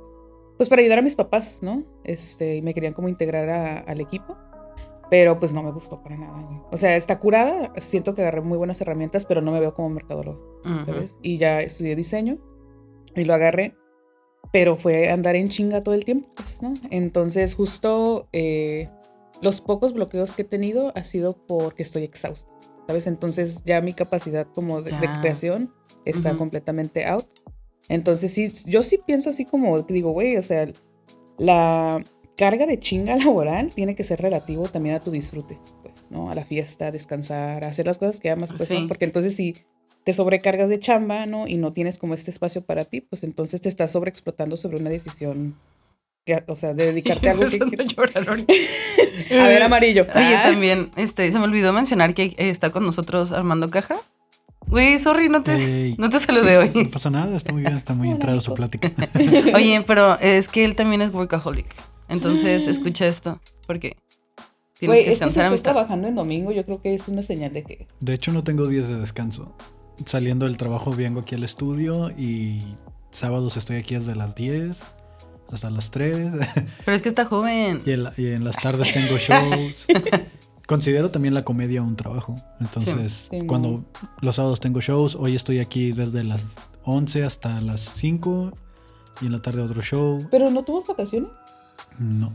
[0.56, 1.84] pues, para ayudar a mis papás, ¿no?
[2.04, 4.38] Este, y me querían como integrar al equipo.
[5.10, 6.66] Pero pues no me gustó para nada.
[6.70, 9.90] O sea, está curada, siento que agarré muy buenas herramientas, pero no me veo como
[9.90, 11.18] mercadólogo, ¿sabes?
[11.22, 12.40] Y ya estudié diseño
[13.22, 13.76] y lo agarré,
[14.52, 16.74] pero fue andar en chinga todo el tiempo, pues, ¿no?
[16.90, 18.90] Entonces, justo eh,
[19.42, 22.50] los pocos bloqueos que he tenido ha sido porque estoy exhausta,
[22.88, 23.08] ¿sabes?
[23.08, 25.74] Entonces, ya mi capacidad como de, creación
[26.06, 27.28] está completamente out.
[27.90, 30.68] Entonces, sí, yo sí pienso así como, digo, güey, o sea,
[31.38, 32.04] la
[32.38, 36.30] carga de chinga laboral tiene que ser relativo también a tu disfrute, pues, ¿no?
[36.30, 38.88] A la fiesta, a descansar, a hacer las cosas que amas, pues, ¿no?
[38.88, 39.56] Porque entonces si
[40.08, 41.50] te sobrecargas de chamba, ¿no?
[41.50, 44.90] Y no tienes como este espacio para ti, pues entonces te estás sobreexplotando sobre una
[44.90, 45.58] decisión
[46.26, 50.04] que, o sea, de dedicarte a algo que a ver, amarillo.
[50.04, 50.44] Oye, ah.
[50.44, 54.14] también, este, se me olvidó mencionar que está con nosotros Armando Cajas.
[54.68, 56.72] Güey, sorry, no te, no te saludé hoy.
[56.74, 58.90] No pasa nada, está muy bien, está muy entrado su plática.
[59.54, 61.68] Oye, pero es que él también es workaholic.
[62.08, 62.70] Entonces, mm.
[62.70, 63.98] escucha esto, porque
[64.80, 65.44] tienes que descansar.
[65.48, 67.88] Es que si trabajando en domingo, yo creo que es una señal de que...
[68.00, 69.54] De hecho, no tengo días de descanso
[70.06, 72.64] saliendo del trabajo vengo aquí al estudio y
[73.12, 74.80] sábados estoy aquí desde las 10
[75.52, 76.34] hasta las 3.
[76.86, 77.82] Pero es que está joven.
[77.86, 79.88] Y en, las tardes tengo shows.
[80.68, 82.36] Considero también la comedia un trabajo.
[82.60, 83.86] Entonces, cuando
[84.20, 86.44] los sábados tengo shows, hoy estoy aquí desde las
[86.84, 88.52] 11 hasta las 5.
[89.22, 90.20] y en la tarde otro show.
[90.30, 91.30] ¿Pero no tuvo vacaciones?
[91.98, 92.34] No.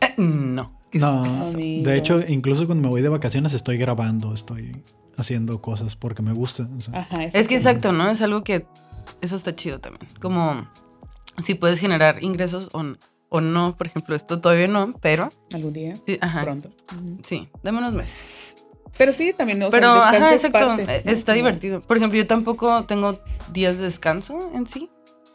[0.00, 0.70] Eh, no.
[0.94, 4.76] No, de hecho, incluso cuando me voy de vacaciones estoy grabando, estoy
[5.16, 6.68] haciendo cosas porque me gusta.
[6.76, 7.00] o sea.
[7.00, 7.24] Ajá.
[7.24, 8.10] Es que exacto, ¿no?
[8.10, 8.66] Es algo que
[9.20, 10.06] eso está chido también.
[10.20, 10.68] Como
[11.42, 12.84] si puedes generar ingresos o,
[13.28, 15.94] o no, por ejemplo, esto todavía no, pero Algún día.
[16.06, 16.42] sí, ajá.
[16.42, 16.70] Pronto.
[17.24, 18.56] Sí, dame unos meses.
[18.98, 19.68] Pero sí, también, ¿no?
[19.68, 20.58] O sea, Pero, descanso ajá, exacto.
[20.58, 21.10] parte, eh, ¿no?
[21.10, 21.80] Está divertido.
[21.80, 23.18] Por ejemplo, yo tampoco tengo
[23.52, 24.90] días de descanso en sí,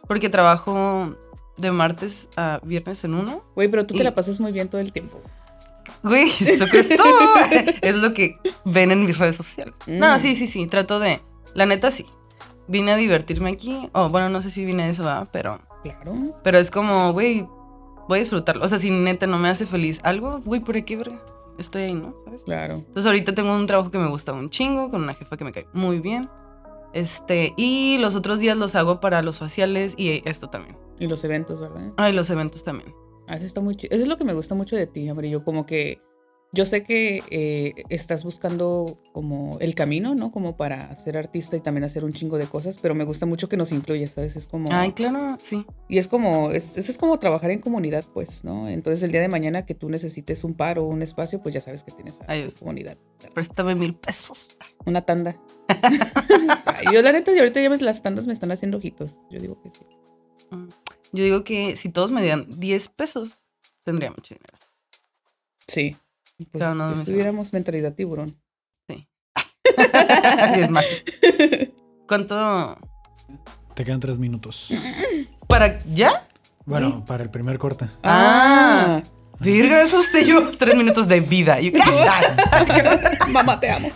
[0.07, 1.15] porque trabajo
[1.57, 3.43] de martes a viernes en uno.
[3.55, 5.19] Güey, pero tú Y- te la pasas muy bien todo el tiempo.
[6.03, 6.29] Güey,
[6.71, 7.07] que es todo.
[7.81, 9.75] es lo que ven en mis redes sociales.
[9.87, 10.19] No, Mm.
[10.19, 11.21] sí, sí, sí, trato de.
[11.53, 12.05] La neta, sí.
[12.67, 13.89] Vine a divertirme aquí.
[13.93, 15.27] O bueno, no sé si vine a eso, ¿verdad?
[15.31, 16.13] Pero, Claro.
[16.43, 17.47] pero es como, güey,
[18.07, 18.63] voy a disfrutarlo.
[18.65, 21.21] O sea, si neta no me hace feliz algo, güey, ¿por qué, verga?
[21.57, 22.13] Estoy ahí, ¿no?
[22.25, 22.43] ¿Sabes?
[22.43, 22.75] Claro.
[22.75, 25.51] Entonces ahorita tengo un trabajo que me gusta un chingo, con una jefa que me
[25.51, 26.21] cae muy bien.
[26.93, 30.77] Este, y los otros días los hago para los faciales y esto también.
[30.99, 31.91] Y los eventos, ¿verdad?
[31.97, 32.93] Ah, y los eventos también.
[33.27, 33.93] Ah, Eso está muy chido.
[33.93, 35.43] Eso es lo que me gusta mucho de ti, Amarillo.
[35.43, 36.01] Como que
[36.53, 40.31] yo sé que eh, estás buscando como el camino, ¿no?
[40.31, 43.49] Como para ser artista y también hacer un chingo de cosas, pero me gusta mucho
[43.49, 44.37] que nos incluyas, ¿sabes?
[44.37, 44.67] Es como...
[44.71, 45.65] Ay, claro, sí.
[45.89, 48.67] Y es como, es, es como trabajar en comunidad, pues, ¿no?
[48.67, 51.59] Entonces el día de mañana que tú necesites un paro o un espacio, pues ya
[51.61, 52.97] sabes que tienes a Ay, tu comunidad.
[53.33, 54.47] Préstame mil pesos.
[54.85, 55.37] Una tanda.
[56.93, 59.19] Yo la neta, y ahorita ya ves, las tandas me están haciendo ojitos.
[59.29, 59.85] Yo digo que sí.
[60.51, 60.69] Mm.
[61.17, 63.41] Yo digo que si todos me dieran 10 pesos,
[63.83, 64.55] tendría mucho dinero.
[65.65, 65.97] Sí.
[66.51, 68.39] Pues Cada uno estuviéramos mentalidad tiburón.
[70.69, 70.85] Más.
[72.07, 72.77] ¿Cuánto?
[73.73, 74.69] Te quedan tres minutos.
[75.47, 76.27] ¿Para ya?
[76.65, 77.89] Bueno, para el primer corte.
[78.03, 79.01] Ah.
[79.39, 80.51] Virga, eso usted yo.
[80.55, 81.59] Tres minutos de vida.
[81.59, 81.71] You.
[83.29, 83.89] Mamá, te amo.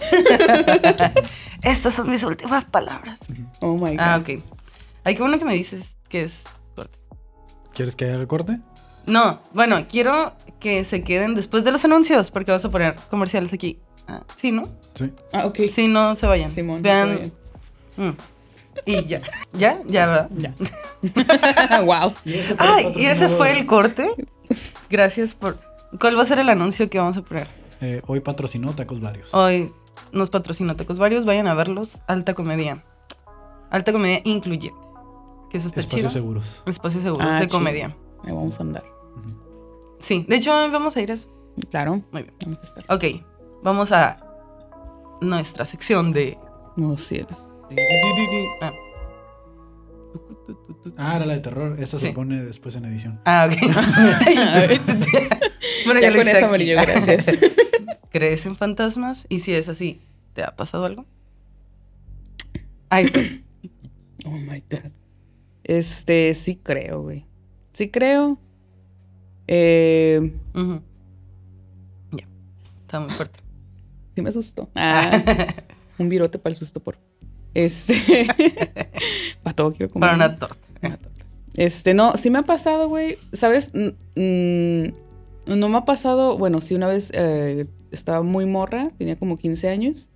[1.61, 3.19] Estas son mis últimas palabras.
[3.59, 3.99] Oh my God.
[3.99, 4.43] Ah, ok.
[5.03, 6.45] Ay, qué bueno que me dices que es.
[7.73, 8.59] ¿Quieres que haga corte?
[9.05, 13.53] No, bueno, quiero que se queden después de los anuncios, porque vas a poner comerciales
[13.53, 13.79] aquí.
[14.07, 14.63] Ah, sí, ¿no?
[14.95, 15.11] Sí.
[15.33, 15.59] Ah, ok.
[15.71, 16.51] Sí, no se vayan.
[16.51, 17.09] Simón, no Vean.
[17.09, 17.31] se vayan.
[17.97, 18.17] Mm.
[18.85, 19.21] Y ya.
[19.53, 19.79] ¿Ya?
[19.87, 20.29] Ya, ¿verdad?
[20.31, 21.81] Ya.
[21.81, 22.13] wow.
[22.57, 24.09] Ay, y ese fue el corte.
[24.89, 25.59] Gracias por.
[25.99, 27.47] ¿Cuál va a ser el anuncio que vamos a poner?
[27.81, 29.33] Eh, hoy patrocinó tacos varios.
[29.33, 29.71] Hoy
[30.11, 32.01] nos patrocina Tacos Varios, vayan a verlos.
[32.07, 32.83] Alta comedia.
[33.69, 34.73] Alta comedia incluyente.
[35.51, 36.09] Que eso está Espacios chido.
[36.11, 36.63] seguros.
[36.65, 37.57] Espacios seguros Ah, de chido.
[37.59, 37.95] comedia.
[38.23, 38.83] Ahí vamos a andar.
[39.99, 41.29] Sí, de hecho vamos a ir a eso.
[41.69, 42.01] Claro.
[42.11, 42.33] Muy bien.
[42.45, 42.85] Vamos a estar.
[42.89, 43.03] Ok,
[43.61, 44.25] vamos a
[45.21, 46.37] nuestra sección de.
[46.77, 47.51] No cielos.
[48.61, 48.71] Ah,
[50.97, 51.75] Ah, era la de terror.
[51.79, 52.07] Esta Sí.
[52.07, 53.19] se pone después en edición.
[53.25, 53.55] Ah, ok.
[55.85, 56.45] bueno, Ya lo con hice eso, aquí.
[56.45, 57.25] amarillo, gracias.
[58.11, 59.25] ¿Crees en fantasmas?
[59.29, 60.01] Y si es así,
[60.33, 61.05] ¿te ha pasado algo?
[62.89, 63.41] Ahí fue.
[64.25, 64.91] Oh my God.
[65.63, 67.25] Este, sí creo, güey.
[67.71, 68.37] Sí creo.
[69.47, 70.33] Eh.
[72.11, 72.27] Ya.
[72.81, 73.39] Está muy fuerte.
[74.15, 74.69] sí me asustó.
[74.75, 75.23] Ah,
[75.97, 76.97] un virote para el susto, por.
[77.53, 78.27] Este.
[79.43, 80.09] para todo quiero comer.
[80.09, 80.67] Para una torta.
[80.81, 81.25] Una torta.
[81.55, 83.17] Este, no, sí me ha pasado, güey.
[83.33, 83.71] ¿Sabes?
[83.73, 84.87] Mm,
[85.45, 86.37] no me ha pasado.
[86.37, 90.09] Bueno, sí, una vez eh, estaba muy morra, tenía como 15 años.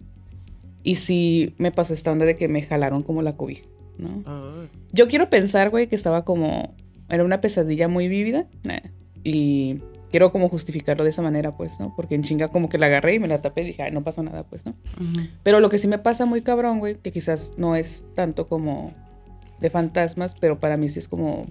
[0.84, 3.66] Y sí me pasó esta onda de que me jalaron como la cobija,
[3.98, 4.68] ¿no?
[4.92, 6.74] Yo quiero pensar, güey, que estaba como.
[7.10, 8.46] Era una pesadilla muy vívida.
[8.64, 8.92] eh,
[9.24, 9.82] y
[10.12, 11.94] quiero como justificarlo de esa manera, pues, ¿no?
[11.96, 14.04] Porque en chinga como que la agarré y me la tapé y dije, ay, no
[14.04, 14.74] pasó nada, pues, ¿no?
[15.44, 18.94] Pero lo que sí me pasa muy cabrón, güey, que quizás no es tanto como
[19.60, 21.46] de fantasmas, pero para mí sí es como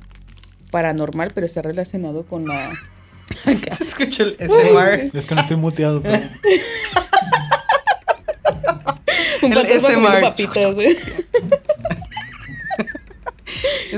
[0.71, 2.73] paranormal, pero está relacionado con la.
[3.79, 5.11] Se escucha el SMR.
[5.19, 6.23] Es que no estoy muteado, pero
[9.43, 10.21] Un El SMR.
[10.23, 10.97] papitas, güey.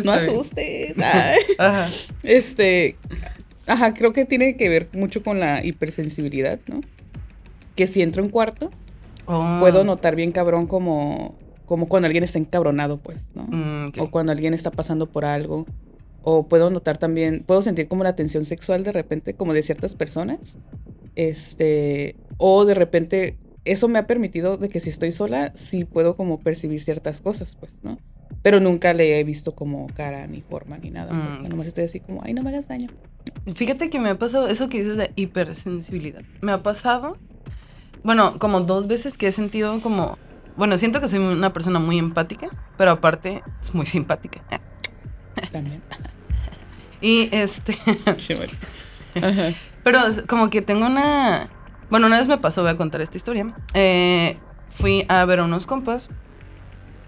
[0.05, 0.95] No asustes.
[1.59, 1.89] Ajá.
[2.23, 2.97] Este.
[3.67, 6.81] Ajá, creo que tiene que ver mucho con la hipersensibilidad, ¿no?
[7.75, 8.71] Que si entro en cuarto,
[9.27, 9.57] Oh.
[9.59, 13.43] puedo notar bien cabrón como, como cuando alguien está encabronado, pues, ¿no?
[13.51, 13.93] Mm.
[13.99, 15.67] O cuando alguien está pasando por algo.
[16.23, 19.95] O puedo notar también, puedo sentir como la tensión sexual de repente, como de ciertas
[19.95, 20.59] personas.
[21.17, 26.15] Este, o de repente, eso me ha permitido de que si estoy sola, sí puedo
[26.15, 27.99] como percibir ciertas cosas, pues, ¿no?
[28.43, 31.09] Pero nunca le he visto como cara, ni forma, ni nada.
[31.11, 31.51] pues, Mm, ok.
[31.51, 32.89] nomás estoy así como, ay, no me hagas daño.
[33.55, 36.23] Fíjate que me ha pasado eso que dices de hipersensibilidad.
[36.41, 37.19] Me ha pasado,
[38.05, 40.17] bueno, como dos veces que he sentido como,
[40.57, 44.41] bueno, siento que soy una persona muy empática, pero aparte es muy simpática.
[45.53, 45.83] También.
[47.01, 47.77] Y este,
[49.85, 51.49] pero como que tengo una,
[51.91, 53.55] bueno, una vez me pasó, voy a contar esta historia.
[53.75, 54.39] Eh,
[54.71, 56.11] fui a ver a unos compas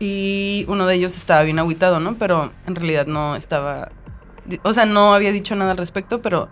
[0.00, 2.16] y uno de ellos estaba bien aguitado, ¿no?
[2.18, 3.90] Pero en realidad no estaba,
[4.62, 6.48] o sea, no había dicho nada al respecto, pero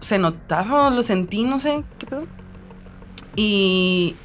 [0.00, 2.26] se notaba, lo sentí, no sé, qué pedo.
[3.36, 4.16] Y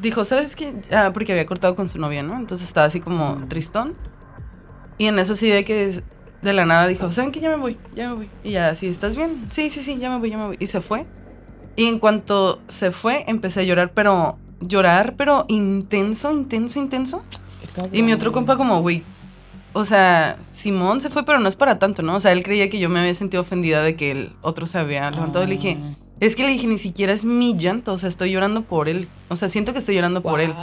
[0.00, 0.74] dijo, ¿sabes qué?
[0.92, 2.36] Ah, porque había cortado con su novia, ¿no?
[2.36, 3.94] Entonces estaba así como tristón.
[4.98, 6.02] Y en eso sí de que
[6.42, 7.40] de la nada dijo, ¿saben qué?
[7.40, 8.30] Ya me voy, ya me voy.
[8.44, 9.46] Y ya así, ¿estás bien?
[9.50, 10.56] Sí, sí, sí, ya me voy, ya me voy.
[10.58, 11.06] Y se fue.
[11.76, 17.22] Y en cuanto se fue, empecé a llorar, pero llorar, pero intenso, intenso, intenso.
[17.76, 17.94] Cabrón.
[17.94, 19.04] Y mi otro compa como, güey,
[19.72, 22.16] o sea, Simón se fue, pero no es para tanto, ¿no?
[22.16, 24.78] O sea, él creía que yo me había sentido ofendida de que el otro se
[24.78, 25.44] había levantado.
[25.44, 25.94] Y le dije, Ah.
[26.20, 29.06] es que le dije, ni siquiera es mi llanto, o sea, estoy llorando por él.
[29.28, 30.54] O sea, siento que estoy llorando por él.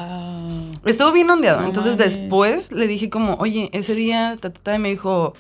[0.84, 1.62] Estuvo bien ondeado.
[1.62, 5.34] No Entonces después le dije como, oye, ese día, ta, ta, ta, y me dijo,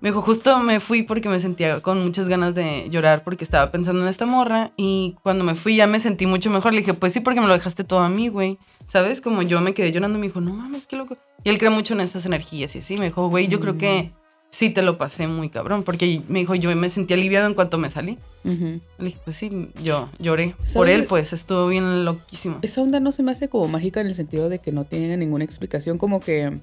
[0.00, 3.70] me dijo, justo me fui porque me sentía con muchas ganas de llorar porque estaba
[3.70, 6.72] pensando en esta morra y cuando me fui ya me sentí mucho mejor.
[6.74, 8.58] Le dije, pues sí, porque me lo dejaste todo a mí, güey.
[8.90, 9.20] ¿Sabes?
[9.20, 11.16] Como yo me quedé llorando y me dijo, no mames, qué loco.
[11.44, 12.96] Y él cree mucho en estas energías y así.
[12.96, 14.10] Me dijo, güey, yo creo que
[14.50, 17.78] sí te lo pasé muy cabrón porque me dijo, yo me sentí aliviado en cuanto
[17.78, 18.18] me salí.
[18.44, 18.80] Ujú.
[18.98, 22.58] Le dije, pues sí, yo lloré por él, pues estuvo bien loquísimo.
[22.62, 25.16] Esa onda no se me hace como mágica en el sentido de que no tiene
[25.16, 26.58] ninguna explicación, como que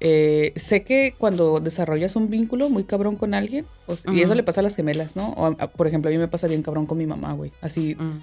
[0.00, 4.42] eh, sé que cuando desarrollas un vínculo muy cabrón con alguien, o y eso le
[4.42, 5.30] pasa a las gemelas, ¿no?
[5.30, 7.52] O a- por ejemplo, a mí me pasa bien cabrón con mi mamá, güey.
[7.60, 8.18] Así, Mm.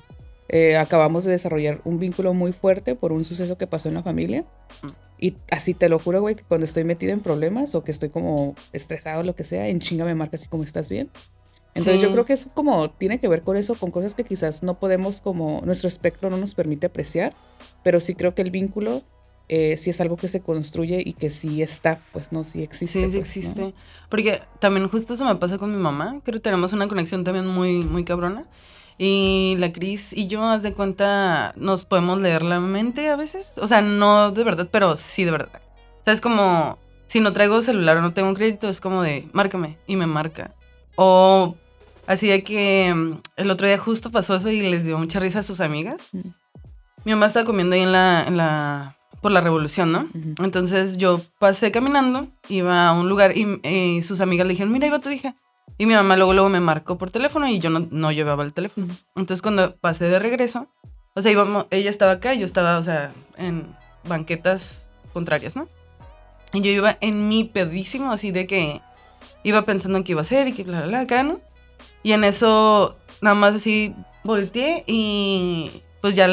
[0.49, 4.03] Eh, acabamos de desarrollar un vínculo muy fuerte por un suceso que pasó en la
[4.03, 4.45] familia.
[5.19, 8.09] Y así te lo juro, güey, que cuando estoy metida en problemas o que estoy
[8.09, 11.09] como estresado o lo que sea, en chinga me marca así como estás bien.
[11.75, 12.01] Entonces Sí.
[12.01, 14.79] yo creo que es como, tiene que ver con eso, con cosas que quizás no
[14.79, 17.33] podemos como, nuestro espectro no nos permite apreciar,
[17.83, 19.03] pero sí creo que el vínculo
[19.49, 22.99] eh, sí es algo que se construye y que sí está, pues no, sí existe.
[22.99, 23.19] Sí, sí pues, ¿no?
[23.19, 23.73] existe.
[24.09, 26.21] Porque también justo eso me pasa con mi mamá.
[26.23, 28.45] Creo que tenemos una conexión también muy, muy cabrona.
[29.01, 33.53] Y la Cris y yo, haz de cuenta, nos podemos leer la mente a veces.
[33.55, 35.61] O sea, no de verdad, pero sí de verdad.
[36.01, 39.01] O sea, es como, si no traigo celular o no tengo un crédito, es como
[39.01, 39.77] de, márcame.
[39.87, 40.53] Y me marca.
[40.95, 41.55] O
[42.07, 45.39] así de que mm, el otro día justo pasó eso y les dio mucha risa
[45.39, 45.95] a sus amigas.
[46.11, 46.29] Mm.
[47.05, 50.09] Mi mamá estaba comiendo ahí en la, en la, por la revolución, ¿no?
[50.13, 50.43] Ujú.
[50.43, 54.91] Entonces yo pasé caminando, iba a un lugar y, y sus amigas le dijeron, mira,
[54.91, 55.35] va tu hija.
[55.77, 58.53] Y mi mamá luego, luego me marcó por teléfono y yo no, no llevaba el
[58.53, 58.95] teléfono.
[59.15, 60.67] Entonces cuando pasé de regreso,
[61.15, 65.67] o sea, íbamos, ella estaba acá y yo estaba, o sea, en banquetas contrarias, ¿no?
[66.53, 68.81] Y yo iba en mi pedísimo, así de que
[69.43, 71.39] iba pensando en qué iba a hacer y que bla, bla, bla, acá, ¿no?
[72.03, 76.27] Y en eso, nada más así, volteé y pues ya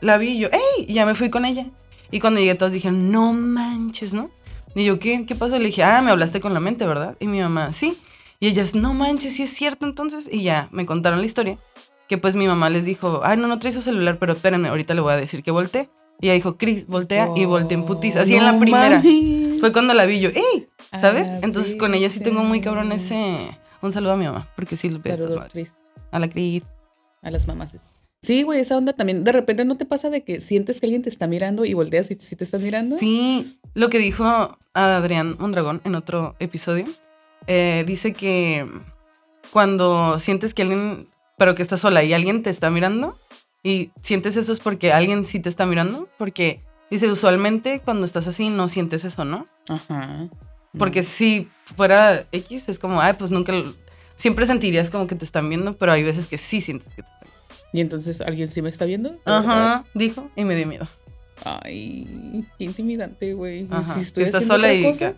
[0.00, 0.86] la vi y yo, ¡ey!
[0.86, 1.66] Y ya me fui con ella.
[2.10, 4.30] Y cuando llegué todos dijeron, no manches, ¿no?
[4.74, 5.26] Y yo, ¿qué?
[5.26, 5.58] ¿Qué pasó?
[5.58, 7.16] Le dije, ah, me hablaste con la mente, ¿verdad?
[7.20, 8.00] Y mi mamá, sí.
[8.40, 10.28] Y ellas, no manches, sí es cierto entonces.
[10.30, 11.58] Y ya, me contaron la historia.
[12.08, 14.94] Que pues mi mamá les dijo, ay, no, no trae su celular, pero espérenme, ahorita
[14.94, 15.90] le voy a decir que volteé.
[16.20, 17.28] Y ella dijo, Cris, voltea.
[17.36, 18.98] y volteé en putis, así en la primera.
[19.02, 19.60] mames.
[19.60, 20.68] Fue cuando la vi yo, ¡ey!
[20.98, 21.28] ¿Sabes?
[21.28, 23.38] Ah, Entonces con ella sí tengo muy cabrón ese...
[23.82, 25.76] Un saludo a mi mamá, porque sí lo ve a estas madres.
[26.10, 26.64] A la Cris.
[27.22, 27.76] a las mamás.
[28.22, 29.22] Sí, güey, esa onda también.
[29.22, 32.10] De repente no te pasa de que sientes que alguien te está mirando y volteas
[32.10, 32.98] y si te estás mirando.
[32.98, 36.86] Sí, lo que dijo Adrián Mondragón en otro episodio,
[37.48, 38.64] eh, dice que
[39.52, 43.18] cuando sientes que alguien, pero que estás sola y alguien te está mirando,
[43.62, 48.28] y sientes eso es porque alguien sí te está mirando, porque dice, usualmente cuando estás
[48.28, 49.46] así no sientes eso, ¿no?
[49.68, 50.28] Ajá.
[50.78, 53.74] Porque si fuera X es como, ay, pues nunca, lo-
[54.16, 57.08] siempre sentirías como que te están viendo, pero hay veces que sí sientes que te
[57.08, 57.38] están viendo.
[57.72, 59.10] Y entonces alguien sí me está viendo.
[59.10, 60.86] ¿De Ajá, dijo, y me dio miedo.
[61.44, 63.68] Ay, qué intimidante, güey.
[63.94, 65.14] Si estoy estás haciendo sola otra y cosa,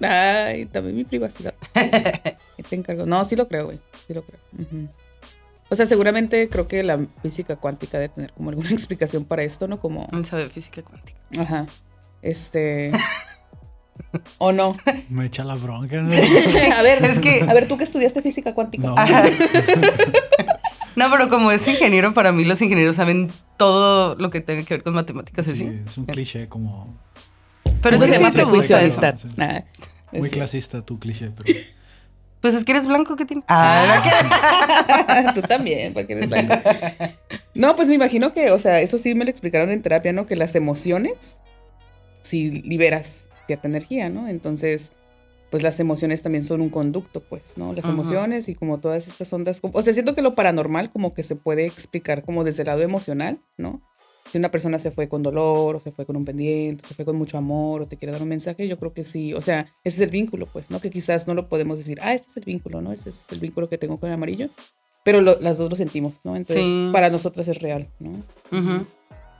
[0.47, 1.55] ay, también mi privacidad.
[1.75, 3.07] Te encargo.
[3.07, 3.81] No, sí lo creo, güey.
[4.07, 4.39] Sí lo creo.
[4.59, 4.89] Ujú.
[5.71, 9.67] O sea, seguramente creo que la física cuántica debe tener como alguna explicación para esto,
[9.69, 9.81] ¿no?
[9.81, 11.19] Como, Él sabe física cuántica.
[11.39, 11.67] ajá.
[12.23, 12.91] Este.
[14.39, 14.77] ¿O no?
[15.09, 16.03] Me echa la bronca.
[16.03, 16.13] ¿no?
[16.13, 18.89] a ver, Es que- A ver, tú que estudiaste física cuántica.
[18.89, 18.95] No.
[21.01, 24.75] No, pero como es ingeniero, para mí los ingenieros saben todo lo que tenga que
[24.75, 25.57] ver con matemáticas, así.
[25.57, 26.95] Sí, es un cliché como
[27.81, 29.16] Pero Eso es se que llama prejuicio amistad.
[29.16, 29.29] Sí.
[29.39, 29.64] Ah,
[30.12, 31.59] muy clasista tu cliché, pero
[32.43, 33.43] Pues es que eres blanco, ¿qué tiene?
[33.49, 36.55] Ah, Tú también, porque eres blanco.
[37.55, 40.27] No, pues me imagino que, o sea, eso sí me lo explicaron en terapia, ¿no?
[40.27, 41.41] Que las emociones,
[42.20, 44.29] si liberas cierta energía, ¿no?
[44.29, 44.93] Entonces,
[45.51, 47.72] pues las emociones también son un conducto, pues, ¿no?
[47.72, 47.94] Las Ajá.
[47.94, 49.61] emociones y como todas estas ondas.
[49.62, 52.82] O sea, siento que lo paranormal como que se puede explicar como desde el lado
[52.82, 53.82] emocional, ¿no?
[54.30, 57.05] Si una persona se fue con dolor, o se fue con un pendiente, se fue
[57.05, 59.34] con mucho amor, o te quiere dar un mensaje, yo creo que sí.
[59.34, 60.80] O sea, ese es el vínculo, pues, ¿no?
[60.80, 62.92] Que quizás no lo podemos decir, ah, este es el vínculo, ¿no?
[62.92, 64.48] Este es el vínculo que tengo con el amarillo.
[65.05, 66.36] Pero lo- las dos lo sentimos, ¿no?
[66.36, 66.90] Entonces, Sí.
[66.92, 68.22] para nosotras es real, ¿no?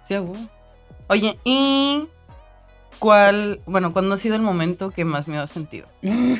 [0.05, 0.35] Sí, a huevo.
[1.09, 2.09] Oye, y
[3.01, 5.89] ¿cuál, bueno, cuándo ha sido el momento que más miedo has sentido?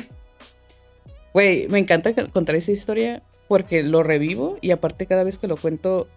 [1.33, 5.55] Güey, me encanta contar esa historia porque lo revivo y aparte cada vez que lo
[5.55, 6.09] cuento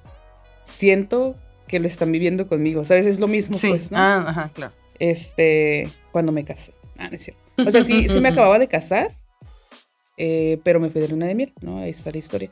[0.64, 1.36] siento
[1.68, 3.06] que lo están viviendo conmigo, ¿sabes?
[3.06, 3.98] Es lo mismo, Sí, pues, ¿no?
[3.98, 4.72] ah, ajá, claro.
[4.98, 6.72] Este, cuando me casé.
[6.98, 7.40] Ah, no es cierto.
[7.64, 9.16] O sea, sí, sí me acababa de casar,
[10.16, 11.78] eh, pero me fui de luna de miel, ¿no?
[11.78, 12.50] Ahí está la historia.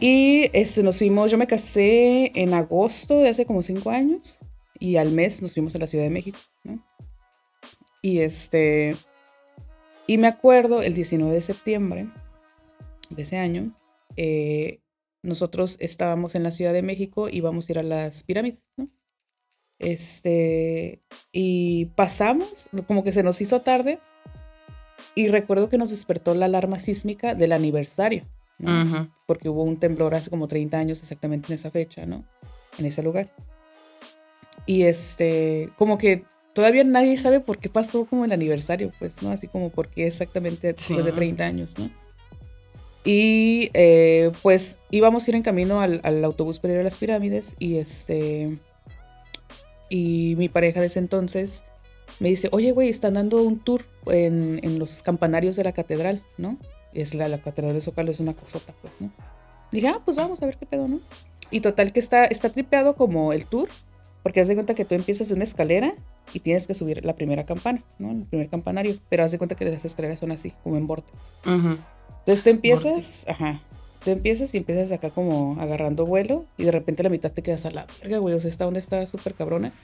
[0.00, 4.38] Y este, nos fuimos, yo me casé en agosto de hace como cinco años
[4.84, 6.84] y al mes nos fuimos a la Ciudad de México, ¿no?
[8.02, 8.96] Y este,
[10.06, 12.10] y me acuerdo el 19 de septiembre
[13.08, 13.74] de ese año,
[14.16, 14.82] eh,
[15.22, 18.90] nosotros estábamos en la Ciudad de México y íbamos a ir a las pirámides, ¿no?
[19.78, 24.00] Este, y pasamos, como que se nos hizo tarde,
[25.14, 28.26] y recuerdo que nos despertó la alarma sísmica del aniversario,
[28.58, 28.82] ¿no?
[28.82, 29.08] Ujú.
[29.26, 32.26] porque hubo un temblor hace como 30 años exactamente en esa fecha, ¿no?
[32.78, 33.30] En ese lugar.
[34.66, 39.30] Y este, como que todavía nadie sabe por qué pasó como el aniversario, pues, ¿no?
[39.30, 41.16] Así como por qué exactamente después de Sí.
[41.16, 41.90] 30 años, ¿no?
[43.04, 46.96] Y eh, pues íbamos a ir en camino al, al autobús para ir a las
[46.96, 48.58] pirámides y este...
[49.90, 51.62] Y mi pareja de ese entonces
[52.18, 56.22] me dice, oye, güey, están dando un tour en, en los campanarios de la catedral,
[56.38, 56.58] ¿no?
[56.94, 59.12] Es la, la catedral de Zócalo, es una cosota, pues, ¿no?
[59.70, 61.00] Dije, ah, pues vamos a ver qué pedo, ¿no?
[61.50, 63.68] Y total que está, está tripeado como el tour,
[64.24, 65.94] porque haz de cuenta que tú empiezas en una escalera
[66.32, 68.10] y tienes que subir la primera campana, ¿no?
[68.10, 71.34] El primer campanario, pero haz de cuenta que las escaleras son así, como en vortex.
[71.44, 71.76] Ujú.
[72.20, 73.60] Entonces tú empiezas, ajá,
[74.02, 77.42] tú empiezas y empiezas acá como agarrando vuelo y de repente a la mitad te
[77.42, 79.74] quedas a la verga, güey, o sea, esta onda está súper cabrona.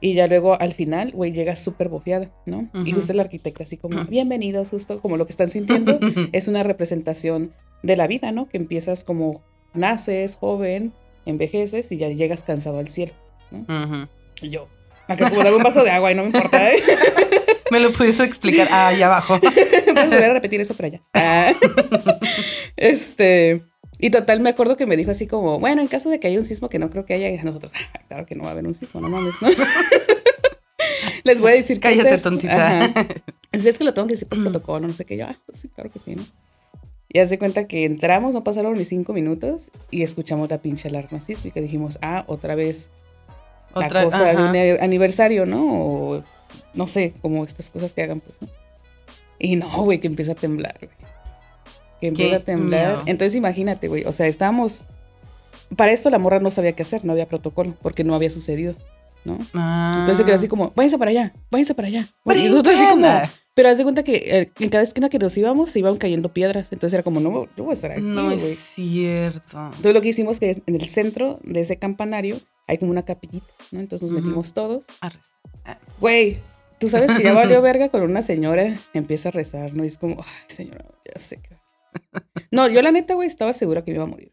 [0.00, 2.68] Y ya luego al final, güey, llegas súper bofeada, ¿no?
[2.72, 2.96] Y Ujú.
[2.96, 5.98] justo el arquitecto así como, bienvenidos, justo como lo que están sintiendo
[6.32, 7.52] es una representación
[7.82, 8.48] de la vida, ¿no?
[8.48, 9.42] Que empiezas como
[9.74, 10.92] naces, joven,
[11.26, 13.12] envejeces y ya llegas cansado al cielo,
[13.52, 13.84] ¿no?
[13.84, 14.08] Ujú.
[14.40, 14.68] Y yo,
[15.08, 16.82] acá como dame un vaso de agua y no me importa, ¿eh?
[17.70, 19.40] Me lo pudiste explicar ah, allá abajo.
[19.40, 21.00] Puedes volver a repetir eso para allá.
[21.14, 21.52] Ah.
[22.76, 23.62] Este,
[23.98, 26.38] y total, me acuerdo que me dijo así como, bueno, en caso de que haya
[26.38, 28.52] un sismo, que no creo que haya, y nosotros, "Ah, claro que no va a
[28.52, 29.48] haber un sismo, no mames, ¿no?
[31.24, 32.22] Les voy a decir qué Cállate, hacer.
[32.22, 32.80] tontita.
[32.84, 33.06] Ajá.
[33.52, 35.16] Es que lo tengo que decir por protocolo, no sé qué.
[35.16, 36.24] Yo, ah, pues sí, claro que sí, ¿no?
[37.08, 41.20] Y hace cuenta que entramos, no pasaron ni cinco minutos y escuchamos la pinche alarma
[41.20, 41.60] sísmica.
[41.60, 42.90] Dijimos, ah, otra vez
[43.80, 44.42] la Otra, cosa de ajá.
[44.50, 45.62] un aniversario, ¿no?
[45.62, 46.22] O
[46.74, 48.48] no sé, como estas cosas que hagan, pues, ¿no?
[49.38, 50.92] Y no, güey, que empieza a temblar, güey.
[52.00, 52.86] Que empieza Qué a temblar.
[52.88, 53.02] miedo.
[53.06, 54.86] Entonces imagínate, güey, o sea, estábamos...
[55.76, 58.74] Para esto la morra no sabía qué hacer, no había protocolo, porque no había sucedido,
[59.24, 59.38] ¿no?
[59.54, 59.92] Ah.
[59.94, 62.08] Entonces se quedó así como, váyanse para allá, váyanse para allá.
[62.26, 63.08] Y nosotros así como,
[63.54, 66.32] pero haz de cuenta que eh, en cada esquina que nos íbamos se iban cayendo
[66.32, 66.72] piedras.
[66.72, 68.36] Entonces era como, no, yo voy a estar aquí, No güey.
[68.36, 69.58] es cierto.
[69.66, 73.52] Entonces lo que hicimos que en el centro de ese campanario hay como una capillita,
[73.70, 73.80] ¿no?
[73.80, 74.26] Entonces nos Ujú.
[74.26, 74.84] metimos todos.
[75.00, 75.26] Arres.
[76.00, 76.38] Güey,
[76.78, 79.84] tú sabes que ya valió verga con una señora, empieza a rezar, ¿no?
[79.84, 81.40] Y es como, ay, señora, ya sé.
[82.50, 84.32] No, yo la neta, güey, estaba segura que me iba a morir.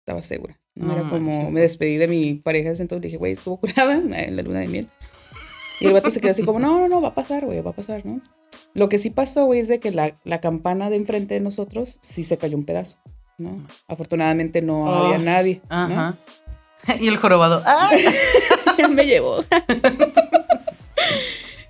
[0.00, 0.58] Estaba segura.
[0.74, 3.94] No, No era como, me despedí de mi pareja ese entonces, dije, güey, estuvo curada
[4.24, 4.88] en la luna de miel.
[5.80, 7.70] Y el vato se quedó así como, no, no, no, va a pasar, güey, va
[7.72, 8.20] a pasar, ¿no?
[8.74, 11.98] Lo que sí pasó, güey, es de que la, la campana de enfrente de nosotros
[12.02, 12.98] sí se cayó un pedazo,
[13.38, 13.66] ¿no?
[13.88, 15.76] Afortunadamente no Oh, había nadie, ¿no?
[15.76, 16.18] Ajá.
[17.00, 17.62] Y el jorobado.
[17.66, 17.90] ¡Ah!
[18.90, 19.44] me llevó.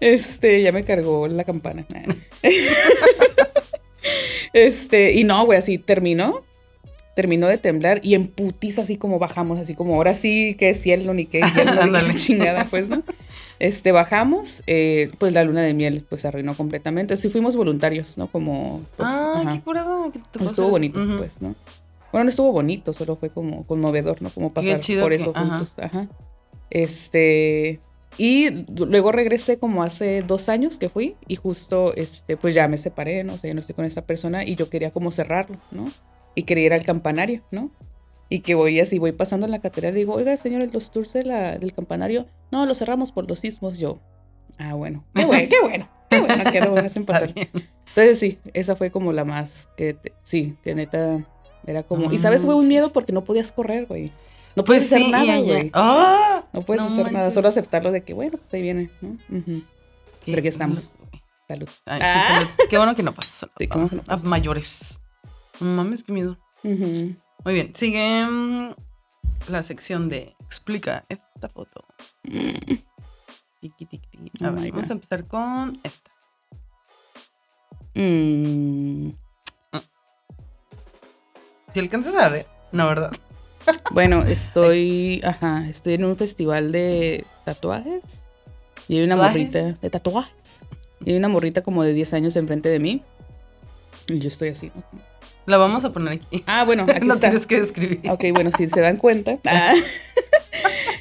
[0.01, 1.87] Este, ya me cargó la campana.
[4.53, 6.43] Este, y no, güey, así terminó.
[7.15, 11.13] Terminó de temblar y en putiza así como bajamos, así como ahora sí que cielo
[11.13, 13.03] ni que hielo, ni que chingada, pues, ¿no?
[13.59, 17.17] Este, bajamos, eh, pues la luna de miel pues se arruinó completamente.
[17.19, 18.29] Sí fuimos voluntarios, ¿no?
[18.29, 18.81] Como...
[18.99, 19.53] Ah, ajá.
[19.53, 20.11] qué curada.
[20.11, 21.55] que te estuvo bonito, pues, ¿no?
[22.13, 24.31] Bueno, no estuvo bonito, solo fue como conmovedor, ¿no?
[24.31, 25.49] Como pasar por eso ajá.
[25.59, 25.75] juntos.
[25.79, 26.09] Ajá.
[26.71, 27.81] Este.
[28.19, 32.77] Y luego regresé como hace dos años que fui y justo, este, pues ya me
[32.77, 33.35] separé, ¿no?
[33.35, 35.91] O sea, ya no estoy con esta persona y yo quería como cerrarlo, ¿no?
[36.35, 37.71] Y quería ir al campanario, ¿no?
[38.29, 41.15] Y que voy así, voy pasando en la catedral y digo, oiga, señor, los tours
[41.15, 43.79] de la- del campanario, no, lo cerramos por los sismos.
[43.79, 43.99] Yo,
[44.59, 47.33] ah, bueno, qué bueno, qué bueno, qué bueno que lo hacen pasar.
[47.35, 51.25] Entonces sí, esa fue como la más que, te- sí, que neta
[51.67, 52.07] era como...
[52.09, 54.13] No y sabes, fue un miedo porque no podías correr, güey.
[54.57, 55.71] No puedes Pues hacer sí, y nada, güey.
[55.73, 56.45] ¡Ah!
[56.53, 59.17] No puedes no hacer nada, solo aceptarlo de que, bueno, pues ahí viene, ¿no?
[60.27, 60.95] Pero aquí estamos.
[61.49, 61.69] Salud.
[61.87, 62.29] Ay, sí, Ah.
[62.39, 62.51] salud.
[62.71, 63.49] Qué bueno que no pasó.
[63.59, 65.01] Sí, bueno que no mayores.
[65.61, 66.39] Mames, qué miedo.
[66.63, 68.75] Muy bien, sigue mm,
[69.49, 71.85] la sección de explica esta foto.
[72.23, 74.45] Tiki, tiki, tiki.
[74.45, 74.91] A Oh ver, vamos God.
[74.91, 76.11] a empezar con esta.
[77.95, 79.11] Mm.
[81.73, 83.13] Si alcanzas a ver, no, ¿verdad?
[83.93, 88.27] Bueno, estoy, ajá, estoy en un festival de tatuajes.
[88.89, 89.37] Y hay una ¿Tatuajes?
[89.37, 90.63] morrita de tatuajes.
[91.05, 93.03] Y hay una morrita como de 10 años enfrente de mí.
[94.09, 94.83] Y yo estoy así, ¿no?
[95.47, 96.43] La vamos a poner aquí.
[96.47, 97.29] Ah, bueno, aquí no está.
[97.31, 98.01] tienes que describir.
[98.11, 99.39] Ok, bueno, si se dan cuenta.
[99.47, 99.75] Ah.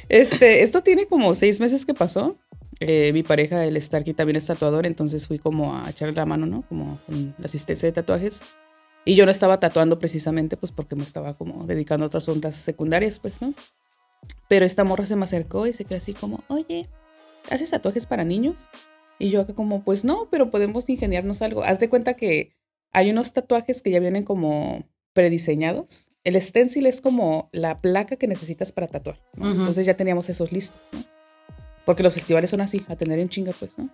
[0.08, 2.36] Este, esto tiene como seis meses que pasó.
[2.80, 6.46] Eh, mi pareja, el Starkey, también es tatuador, entonces fui como a echarle la mano,
[6.46, 6.62] ¿no?
[6.68, 8.42] Como con la asistencia de tatuajes.
[9.04, 12.54] Y yo no estaba tatuando precisamente, pues porque me estaba como dedicando a otras ondas
[12.54, 13.54] secundarias, pues, ¿no?
[14.48, 16.88] Pero esta morra se me acercó y se quedó así como, oye,
[17.50, 18.68] ¿haces tatuajes para niños?
[19.18, 21.64] Y yo acá como, pues no, pero podemos ingeniarnos algo.
[21.64, 22.52] Haz de cuenta que
[22.92, 26.10] hay unos tatuajes que ya vienen como prediseñados.
[26.24, 29.20] El stencil es como la placa que necesitas para tatuar.
[29.34, 29.50] ¿no?
[29.50, 29.60] Ujú.
[29.60, 31.04] Entonces ya teníamos esos listos, ¿no?
[31.84, 33.90] Porque los festivales son así, a tener en chinga, pues, ¿no?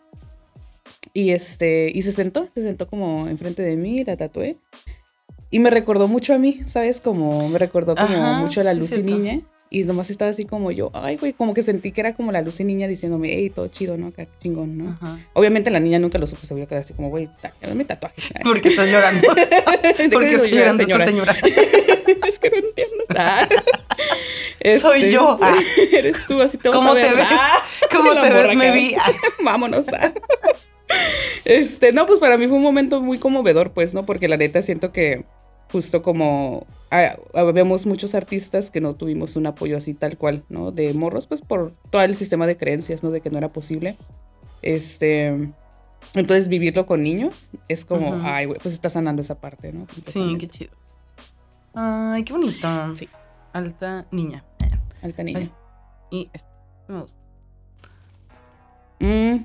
[1.15, 4.59] Y este, y se sentó, se sentó como enfrente de mí, la tatué.
[5.51, 7.01] Y me recordó mucho a mí, ¿sabes?
[7.01, 9.11] Como me recordó como Ajá, mucho a la sí, Lucy cierto.
[9.17, 9.41] niña.
[9.71, 12.41] Y nomás estaba así como yo, ay, güey, como que sentí que era como la
[12.41, 14.07] Lucy niña diciéndome, hey, todo chido, ¿no?
[14.07, 14.91] Acá chingón, ¿no?
[14.93, 15.19] Ajá.
[15.35, 17.29] Obviamente la niña nunca lo supo, se voy a quedar así como, güey,
[17.61, 18.17] dame tatuaje.
[18.43, 19.21] ¿Por qué estás llorando?
[19.35, 21.37] ¿De ¿Por qué qué digo está yo, llorando esta señora?
[22.29, 23.05] es que no entiendo.
[23.15, 23.47] Ah.
[24.81, 25.39] Soy Este, yo.
[25.41, 25.55] Ah.
[25.93, 27.17] Eres tú, así te vas ¿Cómo a te ver.
[27.17, 27.27] ves?
[27.31, 28.55] Ah, ¿Cómo te ves?
[28.55, 28.95] Me vi.
[29.45, 29.85] Vámonos.
[29.93, 30.13] ah.
[31.45, 34.07] Este, no, pues para mí fue un momento muy conmovedor, pues, ¿no?
[34.07, 35.25] Porque la neta siento que
[35.71, 40.73] justo como ah, habíamos muchos artistas que no tuvimos un apoyo así tal cual, ¿no?
[40.73, 43.11] De morros, pues por todo el sistema de creencias, ¿no?
[43.11, 43.97] De que no era posible.
[44.63, 45.53] Este,
[46.15, 49.87] entonces vivirlo con niños es como, ay, güey, pues está sanando esa parte, ¿no?
[50.07, 50.73] Sí, qué chido.
[51.75, 52.97] Ay, qué bonito.
[52.97, 53.09] Sí.
[53.53, 54.45] Alta niña.
[55.03, 55.41] Alta niña.
[55.41, 55.53] Ay.
[56.11, 56.49] Y este.
[56.89, 57.21] Me gusta.
[59.01, 59.45] Mm.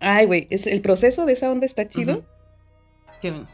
[0.00, 2.24] Ay, güey, el proceso de esa onda está chido.
[3.20, 3.46] Qué bien.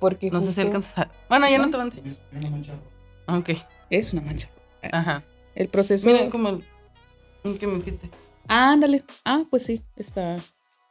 [0.00, 1.10] Porque No sé si justo- alcanzas a...
[1.28, 1.70] Bueno, ya no ¿No?
[1.70, 2.76] te van a enseñar.
[3.28, 3.50] Ok.
[3.90, 4.48] Es una mancha.
[4.92, 5.24] Ajá.
[5.54, 6.06] El proceso.
[6.08, 6.64] Miren como el...
[7.44, 8.10] el que me quite.
[8.48, 9.04] Ah, ándale.
[9.24, 10.38] Ah, pues sí, está.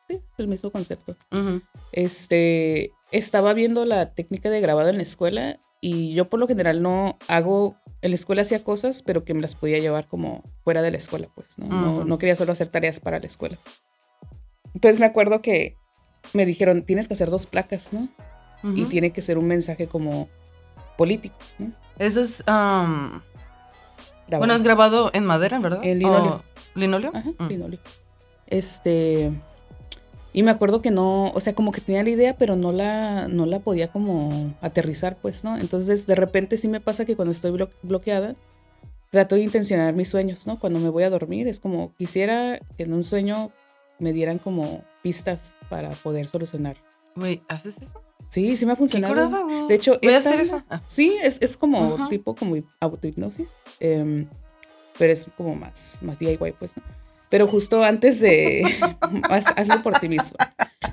[0.09, 1.15] Sí, el mismo concepto.
[1.31, 1.61] Ujú.
[1.91, 2.91] Este.
[3.11, 7.17] Estaba viendo la técnica de grabado en la escuela y yo por lo general no
[7.27, 7.77] hago.
[8.01, 10.97] En la escuela hacía cosas, pero que me las podía llevar como fuera de la
[10.97, 11.57] escuela, pues.
[11.57, 12.05] No, no, Ujú.
[12.05, 13.57] no quería solo hacer tareas para la escuela.
[14.73, 15.75] Entonces me acuerdo que
[16.33, 18.09] me dijeron: tienes que hacer dos placas, ¿no?
[18.63, 20.27] Y tiene que ser un mensaje como
[20.97, 21.71] político, ¿no?
[21.99, 22.43] Eso es...
[22.47, 23.21] um.
[24.27, 25.81] Bueno, es grabado en madera, ¿verdad?
[25.83, 26.41] En linóleo.
[26.75, 27.11] ¿O ¿Linóleo?
[27.13, 27.47] Ajá, Mm.
[27.47, 27.79] linóleo.
[28.47, 29.31] Este.
[30.33, 33.27] Y me acuerdo que no, o sea, como que tenía la idea, pero no la,
[33.29, 35.57] no la podía como aterrizar, pues, ¿no?
[35.57, 38.35] Entonces, de repente sí me pasa que cuando estoy blo- bloqueada,
[39.11, 40.59] trato de intencionar mis sueños, ¿no?
[40.59, 43.51] Cuando me voy a dormir, es como quisiera que en un sueño
[43.99, 46.75] me dieran como pistas para poder solucionar.
[47.15, 48.01] Güey, ¿haces eso?
[48.30, 49.67] Sí, sí me ha funcionado.
[49.67, 50.63] De hecho, Voy a esta hacer onda- eso.
[50.69, 50.82] Ah.
[50.88, 52.09] Sí, es, es como Ajá.
[52.09, 54.28] tipo como autohipnosis, em,
[54.97, 56.84] pero es como más, más DIY, pues, ¿no?
[57.30, 58.61] Pero justo antes de...
[59.30, 60.38] haz- hazlo por ti mismo.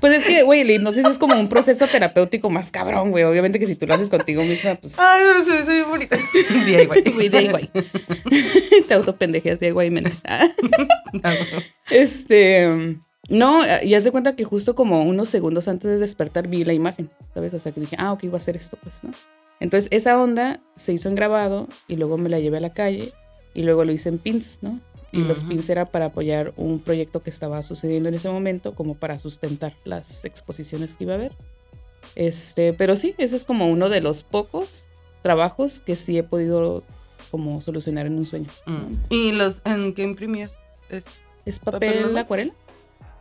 [0.01, 3.23] Pues es que, güey, la hipnosis es como un proceso terapéutico más cabrón, güey.
[3.23, 4.97] Obviamente que si tú lo haces contigo misma, pues...
[4.99, 6.17] Ay, pero se me hizo bien bonita.
[6.65, 6.85] DIY.
[7.13, 7.69] Güey, DIY.
[8.87, 10.11] Te autopendejeas DIY mente.
[10.25, 10.49] Ah,
[11.89, 12.97] Este...
[13.29, 16.73] No, y haz de cuenta que justo como unos segundos antes de despertar vi la
[16.73, 17.53] imagen, ¿sabes?
[17.53, 19.11] O sea, que dije, ah, ok, iba a hacer esto, pues, ¿no?
[19.59, 23.13] Entonces, esa onda se hizo en grabado y luego me la llevé a la calle
[23.53, 24.79] y luego lo hice en pins, ¿no?
[25.13, 25.49] Y los Ujú.
[25.49, 29.73] pins era para apoyar un proyecto que estaba sucediendo en ese momento, como para sustentar
[29.85, 31.31] las exposiciones que iba a haber.
[32.15, 34.89] Este, pero sí, ese es como uno de los pocos
[35.21, 36.83] trabajos que sí he podido
[37.31, 38.49] como solucionar en un sueño.
[38.65, 38.95] Mm.
[39.13, 40.57] ¿Y los en qué imprimías?
[40.89, 41.05] Es-
[41.45, 42.53] ¿Es ¿Papel papel acuarela?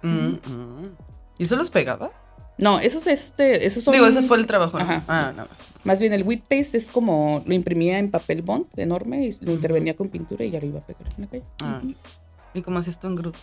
[0.03, 0.97] Mm, mm.
[1.39, 2.11] ¿Y eso los pegaba?
[2.59, 4.79] No, esos este, esos son Digo, ese fue el trabajo.
[4.79, 4.85] ¿no?
[4.85, 5.03] Ajá.
[5.09, 5.73] Ah, nada más.
[5.85, 9.53] Más bien el wheat paste es como lo imprimía en papel bond enorme y lo
[9.53, 11.45] intervenía con pintura y ya lo iba a pegar en la calle.
[11.63, 11.81] Ah.
[12.55, 13.39] ¿Y cómo hacías tú en grupo?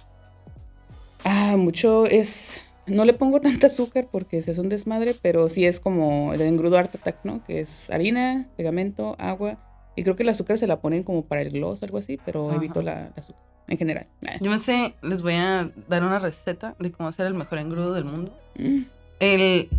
[1.23, 2.61] Ah, mucho es.
[2.85, 6.41] No le pongo tanta azúcar porque se hace un desmadre, pero sí es como el
[6.41, 7.43] engrudo Art Attack, ¿no?
[7.43, 9.57] Que es harina, pegamento, agua.
[9.95, 12.47] Y creo que el azúcar se la ponen como para el gloss, algo así, pero
[12.47, 12.55] Ajá.
[12.57, 14.07] evito la, la azúcar en general.
[14.27, 14.37] Ah.
[14.39, 17.93] Yo me sé, les voy a dar una receta de cómo hacer el mejor engrudo
[17.93, 18.33] del mundo.
[18.57, 18.81] Mm.
[19.19, 19.69] El.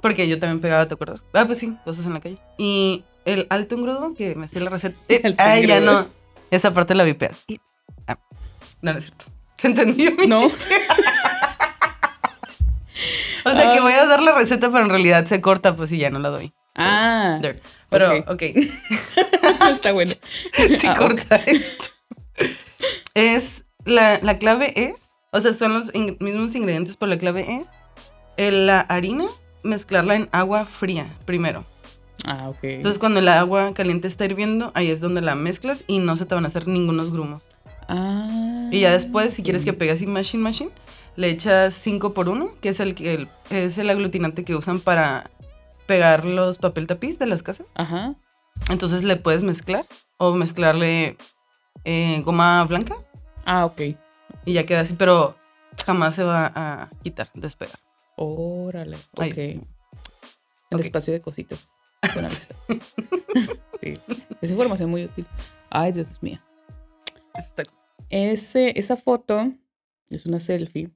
[0.00, 1.24] Porque yo también pegaba, ¿te acuerdas?
[1.32, 2.38] Ah, pues sí, cosas en la calle.
[2.58, 4.96] Y el alto engrudo, que me hacía la receta.
[5.24, 6.06] Alto Ay, ya no.
[6.50, 7.44] Esa parte la vipeas.
[8.06, 8.18] Ah,
[8.82, 9.24] no, no es cierto.
[9.58, 10.12] ¿Se entendió?
[10.16, 10.44] mi No.
[10.46, 10.58] o sea,
[13.72, 13.82] que Ah.
[13.82, 16.28] voy a dar la receta, pero en realidad se corta, pues y ya no la
[16.30, 16.52] doy.
[16.74, 17.60] Ah, There.
[17.90, 18.24] Pero, ok.
[18.30, 18.42] ok.
[19.74, 20.12] está bueno.
[20.80, 21.86] si Ah, corta esto.
[23.14, 27.60] Es, la, la clave es, o sea, son los in- mismos ingredientes, pero la clave
[27.60, 27.68] es
[28.52, 29.26] la harina,
[29.62, 31.64] mezclarla en agua fría primero.
[32.24, 32.58] Ah, ok.
[32.62, 36.24] Entonces, cuando el agua caliente está hirviendo, ahí es donde la mezclas y no se
[36.26, 37.48] te van a hacer ningunos grumos.
[37.88, 38.68] ah.
[38.70, 40.70] Y ya después, si quieres que pegue así machine machine,
[41.16, 45.30] le echas 5 por 1, que es el, el, es el aglutinante que usan para
[45.86, 47.66] pegar los papel tapiz de las casas.
[47.74, 48.14] Ajá.
[48.70, 49.86] Entonces le puedes mezclar
[50.18, 51.16] o mezclarle
[51.84, 52.96] eh, goma blanca
[53.44, 53.80] Ah, ok.
[54.44, 55.36] y ya queda así, pero
[55.86, 57.78] jamás se va a quitar, despegar.
[58.16, 58.98] Órale.
[59.18, 59.30] Ahí.
[59.30, 59.66] Ok.
[60.70, 61.74] El espacio de cositas.
[62.14, 62.54] Buena vista.
[63.80, 63.98] sí.
[64.40, 65.26] Es información muy útil.
[65.70, 66.38] Ay, Dios mío.
[67.34, 67.64] Está-
[68.10, 69.52] Ese, esa foto
[70.10, 70.90] es una selfie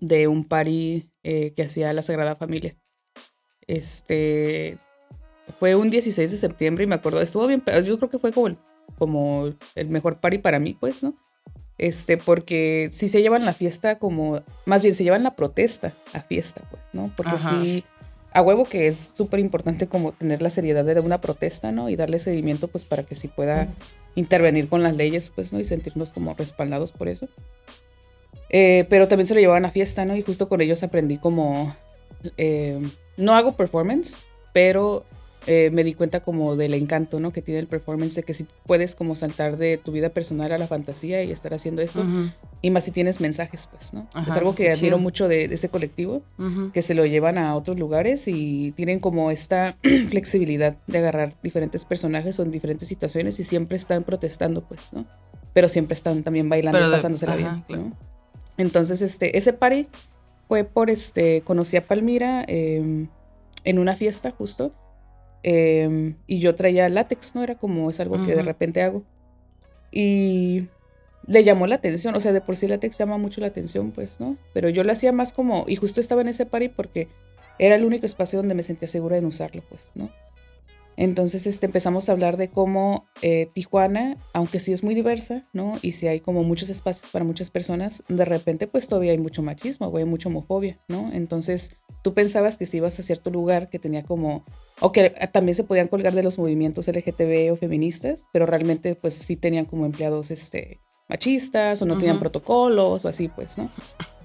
[0.00, 2.76] de un party eh, que hacía la Sagrada Familia.
[3.68, 4.78] Este
[5.58, 8.32] fue un 16 de septiembre y me acuerdo, estuvo bien, pero yo creo que fue
[8.32, 8.58] como el,
[8.98, 11.14] como el mejor party para mí, pues, ¿no?
[11.78, 16.20] Este, porque sí se llevan la fiesta como, más bien se llevan la protesta a
[16.20, 17.12] fiesta, pues, ¿no?
[17.16, 17.50] Porque Ajá.
[17.50, 17.84] sí,
[18.32, 21.88] a huevo que es súper importante como tener la seriedad de una protesta, ¿no?
[21.88, 23.68] Y darle seguimiento, pues, para que sí pueda
[24.16, 25.60] intervenir con las leyes, pues, ¿no?
[25.60, 27.28] Y sentirnos como respaldados por eso.
[28.50, 30.16] Eh, pero también se lo llevaban a fiesta, ¿no?
[30.16, 31.76] Y justo con ellos aprendí como...
[32.36, 32.80] eh,
[33.18, 34.16] no hago performance,
[34.54, 35.04] pero
[35.46, 37.30] eh, me di cuenta como del encanto, ¿no?
[37.32, 40.58] Que tiene el performance, de que si puedes como saltar de tu vida personal a
[40.58, 42.04] la fantasía y estar haciendo esto,
[42.60, 44.08] y más si tienes mensajes, pues, ¿no?
[44.12, 44.98] Ajá, es algo que admiro chido.
[44.98, 46.22] mucho de, de ese colectivo,
[46.74, 49.76] que se lo llevan a otros lugares y tienen como esta
[50.08, 55.06] flexibilidad de agarrar diferentes personajes o en diferentes situaciones y siempre están protestando, pues, ¿no?
[55.54, 57.82] Pero siempre están también bailando Pero y de- pasándosela ajá, bien, claro.
[57.84, 57.96] ¿no?
[58.58, 59.86] Entonces, este, ese party
[60.48, 63.06] fue por, este, conocí a Palmira eh,
[63.64, 64.72] en una fiesta justo
[65.42, 67.42] eh, y yo traía látex, ¿no?
[67.42, 69.04] Era como, es algo que de repente hago.
[69.92, 70.66] Y
[71.26, 74.20] le llamó la atención, o sea, de por sí látex llama mucho la atención, pues,
[74.20, 74.36] ¿no?
[74.54, 77.08] Pero yo lo hacía más como, y justo estaba en ese party porque
[77.58, 80.10] era el único espacio donde me sentía segura en usarlo, pues, ¿no?
[80.98, 85.76] Entonces este, empezamos a hablar de cómo eh, Tijuana, aunque sí es muy diversa, ¿no?
[85.80, 89.40] Y sí hay como muchos espacios para muchas personas, de repente pues todavía hay mucho
[89.40, 91.08] machismo, o hay mucha homofobia, ¿no?
[91.12, 94.44] Entonces tú pensabas que si ibas a cierto lugar que tenía como,
[94.80, 99.14] o que también se podían colgar de los movimientos LGTB o feministas, pero realmente pues
[99.14, 103.70] sí tenían como empleados este, machistas o no tenían protocolos o así, pues, ¿no?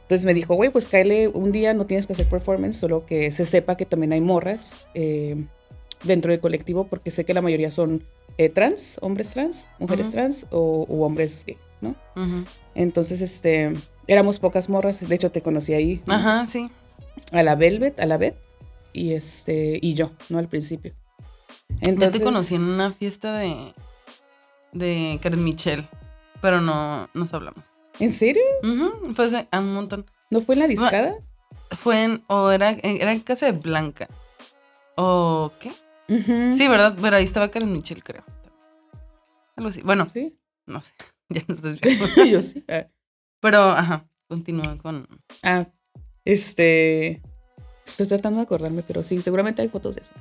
[0.02, 3.32] Entonces me dijo, güey, pues cáele un día, no tienes que hacer performance, solo que
[3.32, 5.46] se sepa que también hay morras eh,
[6.04, 8.04] dentro del colectivo, porque sé que la mayoría son
[8.38, 11.96] eh, trans, hombres trans, mujeres trans o hombres gay, ¿no?
[12.76, 13.74] Entonces, este,
[14.08, 16.14] éramos pocas morras, de hecho te conocí ahí, ¿no?
[16.16, 16.70] Ajá, sí.
[17.32, 18.36] a la Velvet, a la Bet,
[18.92, 20.40] y este, y yo, ¿no?
[20.40, 20.94] Al principio.
[21.82, 23.74] Yo te conocí en una fiesta de,
[24.72, 25.88] de Karen Michelle,
[26.42, 27.68] pero no nos hablamos.
[28.00, 28.42] ¿En serio?
[28.64, 30.06] Ujú, Fue hace un montón.
[30.30, 31.16] ¿No fue en la discada?
[31.72, 34.08] Fue en, o era, era en casa de Blanca.
[34.96, 35.72] ¿O qué?
[36.10, 36.54] Ujú.
[36.58, 36.98] Sí, ¿verdad?
[37.02, 38.24] Pero ahí estaba Karen Michelle, creo.
[39.56, 39.82] Algo así.
[39.82, 40.38] Bueno, Sí.
[40.66, 40.94] no sé.
[41.30, 42.26] Ya no estás viendo.
[42.26, 42.64] yo sí.
[42.68, 42.86] Ah.
[43.40, 45.08] Pero, ajá, continúa con.
[45.42, 45.68] Ah,
[46.26, 47.22] este.
[47.86, 50.14] Estoy tratando de acordarme, pero sí, seguramente hay fotos de eso.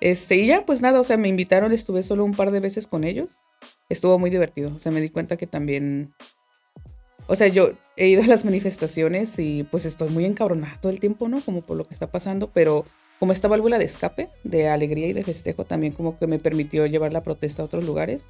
[0.00, 2.86] Este, y ya, pues nada, o sea, me invitaron, estuve solo un par de veces
[2.86, 3.40] con ellos.
[3.88, 4.70] Estuvo muy divertido.
[4.74, 6.14] O sea, me di cuenta que también.
[7.26, 11.00] O sea, yo he ido a las manifestaciones y pues estoy muy encabronada todo el
[11.00, 11.40] tiempo, ¿no?
[11.44, 12.84] Como por lo que está pasando, pero
[13.22, 16.86] como esta válvula de escape, de alegría y de festejo, también como que me permitió
[16.86, 18.26] llevar la protesta a otros lugares.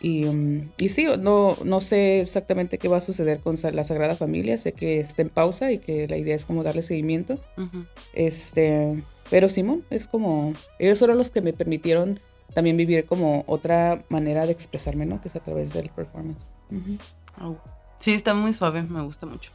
[0.00, 4.16] Y, mm, y sí, no, no sé exactamente qué va a suceder con la Sagrada
[4.16, 7.34] Familia, sé que está en pausa y que la idea es como darle seguimiento.
[7.56, 7.84] Ujú.
[8.12, 12.18] Este, pero Simón, es como, ellos fueron los que me permitieron
[12.54, 15.20] también vivir como otra manera de expresarme, ¿no?
[15.20, 16.50] Que es a través del performance.
[16.72, 16.98] Ujú.
[17.36, 17.58] Au.
[18.00, 19.52] Sí, está muy suave, me gusta mucho.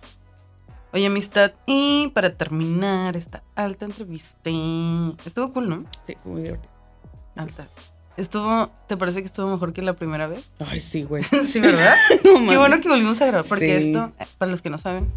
[0.91, 4.49] Oye, amistad, y para terminar esta alta entrevista,
[5.25, 5.85] estuvo cool, ¿no?
[6.03, 6.71] Sí, es muy divertido.
[7.35, 7.67] Alta.
[8.17, 10.49] Estuvo, ¿te parece que estuvo mejor que la primera vez?
[10.59, 11.23] Ay, sí, güey.
[11.45, 11.95] sí, ¿verdad?
[12.25, 13.87] No Qué bueno que volvimos a grabar, porque Sí.
[13.89, 15.11] esto, eh, para los que no saben,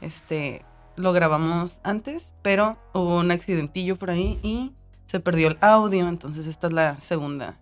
[0.00, 0.64] este,
[0.96, 4.72] lo grabamos antes, pero hubo un accidentillo por ahí y
[5.06, 7.58] se perdió el audio, entonces esta es la segunda.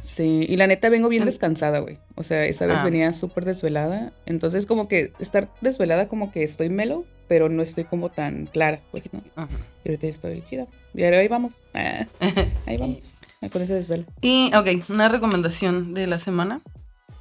[0.00, 1.98] Sí, y la neta vengo bien En- descansada, güey.
[2.14, 2.84] O sea, esa vez Ah.
[2.84, 4.12] venía súper desvelada.
[4.24, 8.80] Entonces, como que estar desvelada, como que estoy mellow, pero no estoy como tan clara,
[8.92, 9.22] pues, ¿no?
[9.34, 9.48] Ajá.
[9.84, 10.66] Y ahorita estoy chida.
[10.94, 11.54] Y ahora ahí vamos.
[11.74, 12.06] Ah,
[12.66, 13.18] ahí vamos.
[13.42, 14.04] Ah, Con ese desvelo.
[14.22, 16.62] y, ok, una recomendación de la semana.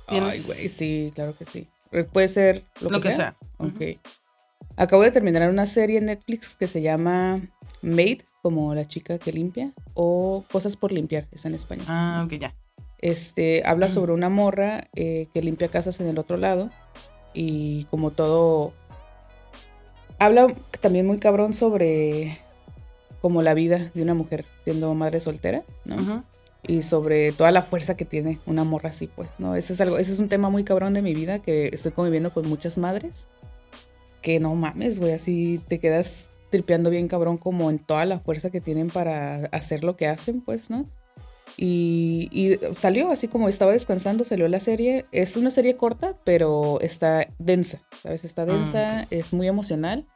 [0.08, 1.68] Ay, güey, sí, claro que sí.
[2.14, 3.36] Puede ser lo, Lo que, que sea.
[3.58, 3.82] Ok.
[4.78, 7.40] Acabo de terminar una serie en Netflix que se llama
[7.82, 11.88] Maid, como la chica que limpia, o Cosas por limpiar, es en español.
[11.90, 12.54] Ah, ok, ya.
[13.00, 16.70] Este, habla sobre una morra eh, que limpia casas en el otro lado
[17.34, 18.72] y como todo...
[20.20, 20.46] Habla
[20.80, 22.38] también muy cabrón sobre
[23.20, 25.96] como la vida de una mujer siendo madre soltera, ¿no?
[25.96, 26.24] Ujú.
[26.68, 29.56] y sobre toda la fuerza que tiene una morra así, pues, ¿no?
[29.56, 32.32] Ese es algo, ese es un tema muy cabrón de mi vida que estoy conviviendo
[32.32, 33.28] con muchas madres
[34.22, 38.50] que no mames, güey, así te quedas tripeando bien cabrón como en toda la fuerza
[38.50, 40.90] que tienen para hacer lo que hacen, pues, ¿no?
[41.58, 45.06] Y, y, salió así como estaba descansando, salió la serie.
[45.12, 48.24] Es una serie corta, pero está densa, ¿sabes?
[48.24, 49.08] Está densa, ok.
[49.10, 50.08] es muy emocional,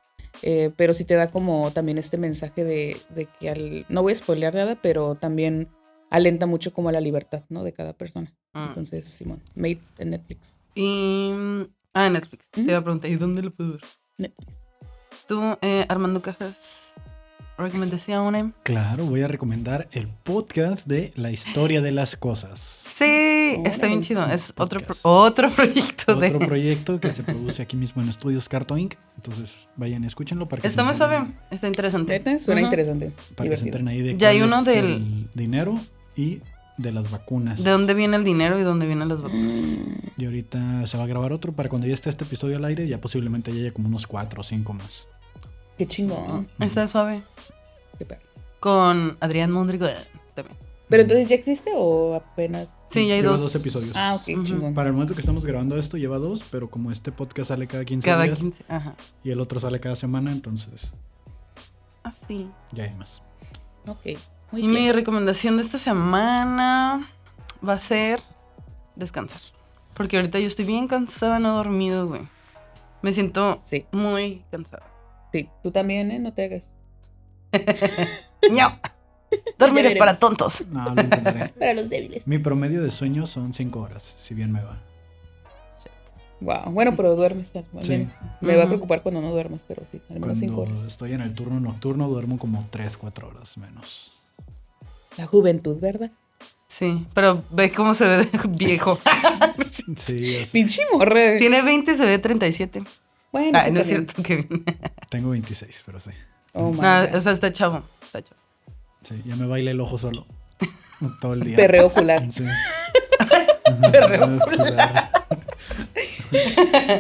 [0.41, 4.13] eh, pero sí te da como también este mensaje de, de que al, no voy
[4.13, 5.67] a spoilear nada, pero también
[6.09, 7.65] alenta mucho como a la libertad, ¿no?
[7.65, 8.33] De cada persona.
[8.53, 8.67] Mm.
[8.69, 10.57] Entonces, Simón, Made en Netflix.
[10.73, 11.33] Y.
[11.93, 12.49] Ah, en Netflix.
[12.51, 12.69] Te Ujú.
[12.69, 13.81] iba a preguntar, ¿y dónde lo puedo ver?
[14.17, 14.68] Netflix.
[15.30, 16.93] Tú, eh, Armando Cajas,
[17.55, 18.55] recomendación.
[18.63, 22.59] Claro, voy a recomendar el podcast de La historia de las cosas.
[22.59, 23.05] Sí,
[23.63, 24.01] está bien Órale.
[24.01, 24.25] chido.
[24.25, 26.27] Es otro, pro- otro proyecto de.
[26.34, 28.95] Otro proyecto que se produce aquí mismo en Estudios Carto Inc.
[29.17, 32.39] Entonces vayan escúchenlo para que Está muy suave, está interesante.
[32.39, 33.11] Suena interesante.
[33.36, 35.80] Para que se enteren ahí de Ya hay uno es del- el dinero
[36.15, 36.41] y
[36.77, 37.63] de las vacunas.
[37.63, 39.61] ¿De dónde viene el dinero y dónde vienen las vacunas?
[40.17, 42.88] Y ahorita se va a grabar otro para cuando ya esté este episodio al aire,
[42.88, 45.05] ya posiblemente ya haya como unos cuatro o cinco más.
[45.80, 46.47] Qué chingón.
[46.59, 47.23] Está suave.
[47.97, 48.21] Qué perro.
[48.59, 49.88] Con Adrián Mondrigo
[50.36, 50.55] también.
[50.89, 52.75] Pero entonces ya existe o apenas.
[52.89, 53.41] Sí, ya hay Lleva dos.
[53.43, 53.95] dos episodios.
[53.95, 54.43] Ah, ok, Ujú.
[54.43, 54.73] chingón.
[54.73, 57.86] Para el momento que estamos grabando esto lleva dos, pero como este podcast sale cada
[57.86, 58.65] 15 Cada días 15.
[58.67, 58.95] Ajá.
[59.23, 60.91] y el otro sale cada semana, entonces
[62.03, 62.49] Así.
[62.71, 63.21] ya hay más.
[63.88, 64.05] Ok.
[64.51, 64.71] Muy Y bien.
[64.86, 67.07] mi recomendación de esta semana
[67.67, 68.19] va a ser
[68.95, 69.41] descansar.
[69.93, 72.21] Porque ahorita yo estoy bien cansada, no he dormido, güey.
[73.01, 74.84] Me siento Sí, muy cansada.
[75.32, 75.49] Sí.
[75.63, 76.19] Tú también, ¿eh?
[76.19, 76.63] No te hagas.
[78.51, 78.80] ¡No!
[79.57, 80.65] Dormir es para tontos.
[80.67, 81.49] No, lo intentaré.
[81.59, 82.25] Para los débiles.
[82.25, 84.82] Mi promedio de sueño son 5 horas, si bien me va.
[86.41, 86.71] Wow.
[86.71, 87.51] Bueno, pero duermes.
[87.82, 88.07] Sí.
[88.41, 90.01] Me va a preocupar cuando no duermas, pero sí.
[90.09, 90.88] Al menos cinco Cuando horas.
[90.88, 94.13] estoy en el turno nocturno duermo como 3, 4 horas menos.
[95.17, 96.11] La juventud, ¿verdad?
[96.67, 98.99] Sí, pero ve cómo se ve de viejo.
[99.97, 100.45] Sí.
[100.53, 101.38] Pinche morre.
[101.39, 102.84] Tiene 20 y se ve 37.
[103.32, 104.63] Bueno, Ay, sí, no es cierto, Kevin.
[105.09, 106.11] tengo 26, pero sí.
[106.53, 107.17] Oh, my Ah, God.
[107.17, 107.84] o sea, está chavo.
[108.01, 108.39] Está chavo.
[109.03, 110.25] Sí, ya me baila el ojo solo.
[111.21, 111.55] Todo el día.
[111.55, 112.32] Perreo ocular.
[112.32, 112.45] Sí.
[113.91, 115.11] Perreo ocular.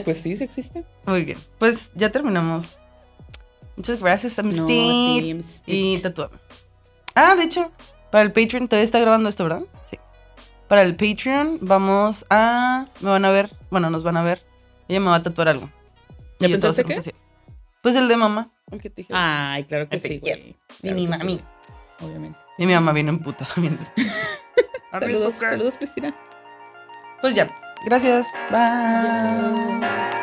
[0.03, 0.83] Pues sí, sí existe.
[1.05, 1.37] Muy bien.
[1.57, 2.67] Pues ya terminamos.
[3.75, 6.37] Muchas gracias a No, y tatúame.
[7.15, 7.71] Ah, de hecho,
[8.11, 9.61] para el Patreon, todavía está grabando esto, ¿verdad?
[9.89, 9.97] Sí.
[10.67, 12.85] Para el Patreon vamos a...
[12.99, 14.43] Me van a ver, bueno, nos van a ver.
[14.87, 15.69] Ella me va a tatuar algo.
[16.39, 17.13] ¿Ya Y pensaste qué?
[17.81, 18.51] Pues el de mamá.
[18.81, 19.13] Te dije.
[19.15, 20.55] Ay, claro que sí, güey.
[20.81, 21.41] y Claro mi sí, mami.
[22.01, 22.39] Obviamente.
[22.57, 24.01] Y mi mamá viene en puta viendo esto.
[24.91, 26.15] Saludos, saludos, Cristina.
[27.21, 27.49] Pues ya.
[27.85, 28.27] Gracias.
[28.51, 29.79] Bye.
[29.79, 30.18] Bye.